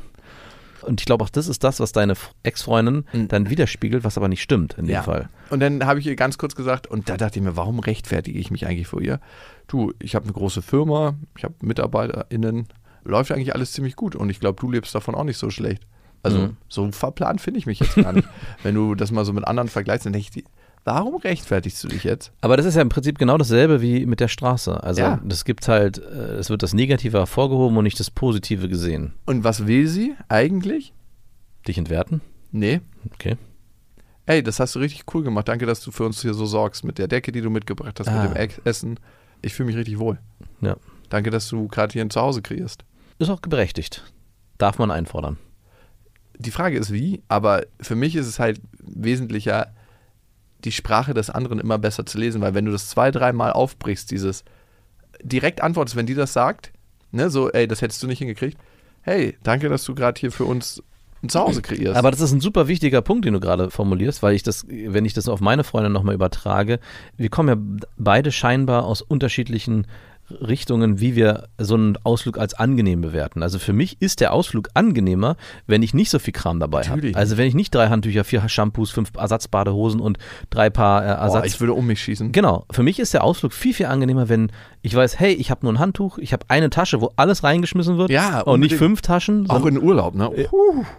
[0.86, 2.14] Und ich glaube auch, das ist das, was deine
[2.44, 3.28] Ex-Freundin Mhm.
[3.30, 5.04] dann widerspiegelt, was aber nicht stimmt in dem Ja.
[5.04, 5.30] Fall.
[5.50, 8.38] Und dann habe ich ihr ganz kurz gesagt, und da dachte ich mir, warum rechtfertige
[8.40, 9.20] ich mich eigentlich vor ihr?
[9.68, 12.68] Du, ich habe eine große Firma, ich habe MitarbeiterInnen,
[13.04, 15.84] läuft eigentlich alles ziemlich gut und ich glaube, du lebst davon auch nicht so schlecht.
[16.22, 16.58] Also Mhm.
[16.70, 18.28] so verplant finde ich mich jetzt gar nicht.
[18.64, 20.44] Wenn du das mal so mit anderen vergleichst, dann denke ich,
[20.84, 22.32] warum rechtfertigst du dich jetzt?
[22.42, 24.84] Aber das ist ja im Prinzip genau dasselbe wie mit der Straße.
[24.84, 25.22] Also Ja.
[25.24, 29.14] das gibt halt, äh, es wird das Negative hervorgehoben und nicht das Positive gesehen.
[29.26, 30.94] Und was will sie eigentlich?
[31.68, 32.22] Dich entwerten?
[32.52, 32.82] Nee.
[33.14, 33.38] Okay.
[34.26, 35.48] Ey, das hast du richtig cool gemacht.
[35.48, 36.84] Danke, dass du für uns hier so sorgst.
[36.86, 38.24] Mit der Decke, die du mitgebracht hast, Ah.
[38.24, 39.00] mit dem Essen.
[39.42, 40.18] Ich fühle mich richtig wohl.
[40.62, 40.78] Ja.
[41.10, 42.86] Danke, dass du gerade hier ein Zuhause kreierst.
[43.20, 44.04] Ist auch berechtigt.
[44.58, 45.38] Darf man einfordern.
[46.40, 49.68] die Frage ist wie, aber für mich ist es halt wesentlicher,
[50.64, 54.12] die Sprache des anderen immer besser zu lesen, weil wenn du das zwei, dreimal aufbrichst,
[54.12, 54.44] dieses
[55.22, 56.72] direkt antwortest, wenn die das sagt,
[57.12, 58.58] ne, so, ey, das hättest du nicht hingekriegt,
[59.02, 60.82] hey, danke, dass du gerade hier für uns
[61.24, 61.96] ein Zuhause kreierst.
[61.96, 65.06] Aber das ist ein super wichtiger Punkt, den du gerade formulierst, weil ich das, wenn
[65.06, 66.80] ich das auf meine Freundin nochmal übertrage,
[67.18, 69.88] wir kommen ja beide scheinbar aus unterschiedlichen
[70.42, 73.44] Richtungen, wie wir so einen Ausflug als angenehm bewerten.
[73.44, 75.36] Also für mich ist der Ausflug angenehmer,
[75.68, 77.12] wenn ich nicht so viel Kram dabei habe.
[77.14, 80.18] Also wenn ich nicht drei Handtücher, vier Shampoos, fünf Ersatzbadehosen und
[80.50, 81.46] drei Paar äh, Boah, Ersatz.
[81.46, 82.32] ich würde um mich schießen.
[82.32, 82.66] Genau.
[82.72, 85.74] Für mich ist der Ausflug viel, viel angenehmer, wenn ich weiß, hey, ich habe nur
[85.74, 88.10] ein Handtuch, ich habe eine Tasche, wo alles reingeschmissen wird.
[88.10, 88.80] Ja, und nicht unbedingt.
[88.80, 89.50] fünf Taschen.
[89.50, 90.30] Auch in Urlaub, ne?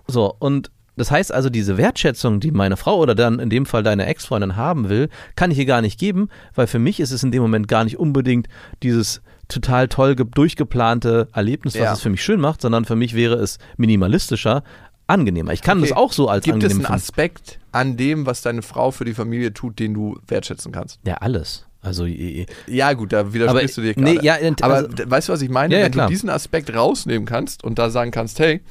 [0.06, 3.82] so, und das heißt also, diese Wertschätzung, die meine Frau oder dann in dem Fall
[3.82, 7.22] deine Ex-Freundin haben will, kann ich ihr gar nicht geben, weil für mich ist es
[7.22, 8.48] in dem Moment gar nicht unbedingt
[8.82, 11.92] dieses total toll ge- durchgeplante Erlebnis, was Ja.
[11.92, 14.62] es für mich schön macht, sondern für mich wäre es minimalistischer,
[15.06, 15.52] angenehmer.
[15.52, 15.88] Ich kann Okay.
[15.90, 16.94] das auch so als Gibt es angenehm einen finden.
[16.94, 20.98] Aspekt an dem, was deine Frau für die Familie tut, den du wertschätzen kannst?
[21.04, 21.66] Ja, alles.
[21.82, 24.18] Also, Ja, gut, da widersprichst Aber- du dir gerade.
[24.18, 25.74] nee, ja, Aber also- weißt du, was ich meine?
[25.74, 28.62] Ja, ja, Wenn du diesen Aspekt rausnehmen kannst und da sagen kannst, hey,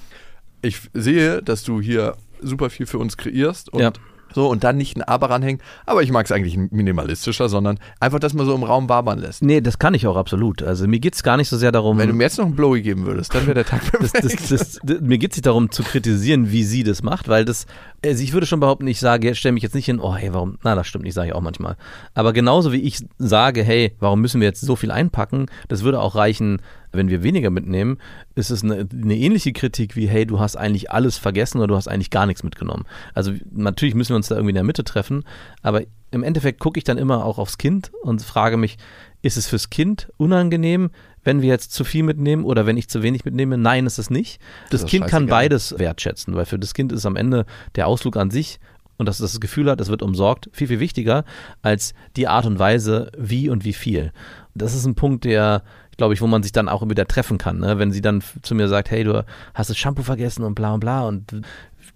[0.63, 3.91] ich sehe, dass du hier super viel für uns kreierst und Ja.
[4.33, 8.19] so und dann nicht ein Aber ranhängen, aber ich mag es eigentlich minimalistischer, sondern einfach,
[8.19, 9.43] dass man so im Raum wabern lässt.
[9.43, 10.63] nee, das kann ich auch absolut.
[10.63, 11.97] Also mir geht es gar nicht so sehr darum.
[11.99, 14.23] Wenn du mir jetzt noch einen Blowy geben würdest, dann wäre der Tag perfekt.
[14.25, 17.45] das, das, das, mir geht es nicht darum zu kritisieren, wie sie das macht, weil
[17.45, 17.65] das,
[18.03, 20.57] also ich würde schon behaupten, ich sage, stelle mich jetzt nicht hin, oh hey, warum,
[20.63, 21.77] na das stimmt nicht, sage ich auch manchmal.
[22.15, 26.01] Aber genauso wie ich sage, hey, warum müssen wir jetzt so viel einpacken, das würde
[26.01, 26.59] auch reichen,
[26.93, 27.97] Wenn wir weniger mitnehmen,
[28.35, 31.75] ist es eine, eine ähnliche Kritik wie, hey, du hast eigentlich alles vergessen oder du
[31.75, 32.85] hast eigentlich gar nichts mitgenommen.
[33.13, 35.23] Also natürlich müssen wir uns da irgendwie in der Mitte treffen,
[35.61, 35.81] aber
[36.11, 38.77] im Endeffekt gucke ich dann immer auch aufs Kind und frage mich,
[39.23, 40.91] ist es fürs Kind unangenehm,
[41.23, 43.57] wenn wir jetzt zu viel mitnehmen oder wenn ich zu wenig mitnehme?
[43.57, 44.39] Nein, ist es nicht.
[44.69, 48.17] Das, Das Kind kann beides wertschätzen, weil für das Kind ist am Ende der Ausflug
[48.17, 48.59] an sich
[48.97, 51.25] und dass es das Gefühl hat, es wird umsorgt, viel, viel wichtiger
[51.61, 54.11] als die Art und Weise, wie und wie viel.
[54.53, 55.63] Das ist ein Punkt, der,
[55.97, 57.59] glaube ich, wo man sich dann auch wieder treffen kann.
[57.59, 57.79] Ne?
[57.79, 59.23] Wenn sie dann zu mir sagt, hey, du
[59.53, 61.41] hast das Shampoo vergessen und bla und bla und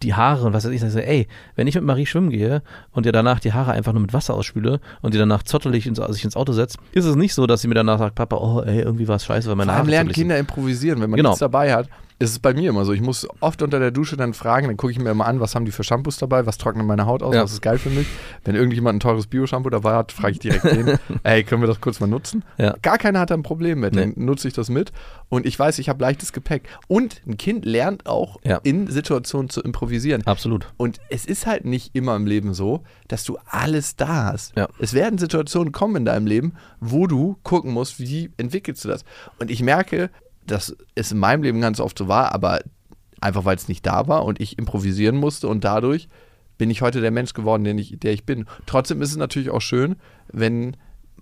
[0.04, 2.06] die Haare und was weiß ich, dann sage ich so, ey, wenn ich mit Marie
[2.06, 5.42] schwimmen gehe und ihr danach die Haare einfach nur mit Wasser ausspüle und die danach
[5.44, 8.14] zottelig ins, sich ins Auto setzt, ist es nicht so, dass sie mir danach sagt,
[8.14, 10.12] Papa, oh, ey, irgendwie war es scheiße, weil meine Vor allem Haare lernen.
[10.12, 11.30] Kinder improvisieren, wenn man Genau.
[11.30, 11.88] nichts dabei hat.
[12.20, 12.94] Ist es bei mir immer so.
[12.94, 15.54] Ich muss oft unter der Dusche dann fragen, dann gucke ich mir immer an, was
[15.54, 17.44] haben die für Shampoos dabei, was trocknet meine Haut aus, Ja.
[17.44, 18.08] was ist geil für mich.
[18.44, 21.80] Wenn irgendjemand ein teures Bio-Shampoo dabei hat, frage ich direkt den, ey, können wir das
[21.80, 22.44] kurz mal nutzen?
[22.58, 22.76] Ja.
[22.82, 24.14] Gar keiner hat da ein Problem mit, dann Nee.
[24.26, 24.92] nutze ich das mit
[25.30, 26.68] und ich weiß, ich habe leichtes Gepäck.
[26.88, 28.58] Und ein Kind lernt auch Ja.
[28.64, 30.26] in Situationen zu improvisieren.
[30.26, 30.68] Absolut.
[30.78, 34.54] Und es ist halt nicht immer im Leben so, dass du alles da hast.
[34.80, 39.06] Es werden Situationen kommen in deinem Leben, wo du gucken musst, wie entwickelst du das.
[39.40, 40.10] Und ich merke,
[40.48, 42.62] dass es in meinem Leben ganz oft so war, aber
[43.22, 46.08] einfach weil es nicht da war und ich improvisieren musste und dadurch
[46.58, 48.46] bin ich heute der Mensch geworden, den ich, der ich bin.
[48.66, 49.96] Trotzdem ist es natürlich auch schön,
[50.32, 50.76] wenn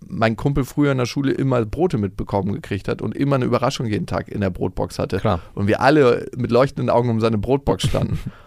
[0.07, 3.87] mein Kumpel früher in der Schule immer Brote mitbekommen gekriegt hat und immer eine Überraschung
[3.87, 5.19] jeden Tag in der Brotbox hatte.
[5.19, 5.39] Klar.
[5.53, 8.19] Und wir alle mit leuchtenden Augen um seine Brotbox standen.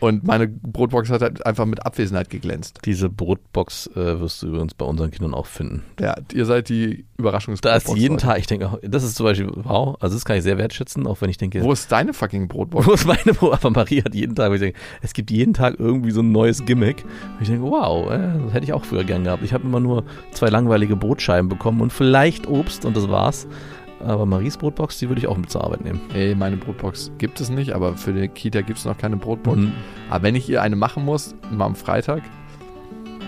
[0.00, 2.80] und meine Brotbox hat halt einfach mit Abwesenheit geglänzt.
[2.84, 5.82] Diese Brotbox äh, wirst du übrigens bei unseren Kindern auch finden.
[6.00, 7.84] Ja, ihr seid die Überraschungsbrotbox.
[7.84, 8.26] Da ist jeden Leute.
[8.26, 11.20] Tag, ich denke, das ist zum Beispiel, wow, also das kann ich sehr wertschätzen, auch
[11.20, 12.86] wenn ich denke, Wo ist deine fucking Brotbox?
[12.86, 13.52] wo ist meine Brot?
[13.52, 16.32] Aber Marie hat jeden Tag, wo ich denke, es gibt jeden Tag irgendwie so ein
[16.32, 17.04] neues Gimmick.
[17.04, 19.42] Und ich denke, wow, äh, das hätte ich auch früher gern gehabt.
[19.44, 23.46] Ich habe immer nur zwei langweilige Brotscheiben bekommen und vielleicht Obst und das war's.
[24.04, 26.00] Aber Maries Brotbox, die würde ich auch mit zur Arbeit nehmen.
[26.14, 29.58] Ey, meine Brotbox gibt es nicht, aber für die Kita gibt es noch keine Brotbox.
[29.58, 29.72] Mhm.
[30.08, 32.22] Aber wenn ich ihr eine machen muss, mal am Freitag,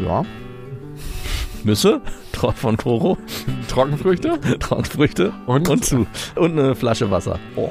[0.03, 0.25] ja,
[1.65, 2.01] Nüsse,
[2.33, 3.19] Traut von Koro,
[3.69, 4.41] Trockenfrüchte.
[4.59, 5.69] Trockenfrüchte Und?
[5.69, 6.07] und zu.
[6.35, 7.39] Und eine Flasche Wasser.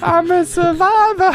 [0.00, 1.34] Arme Survivor.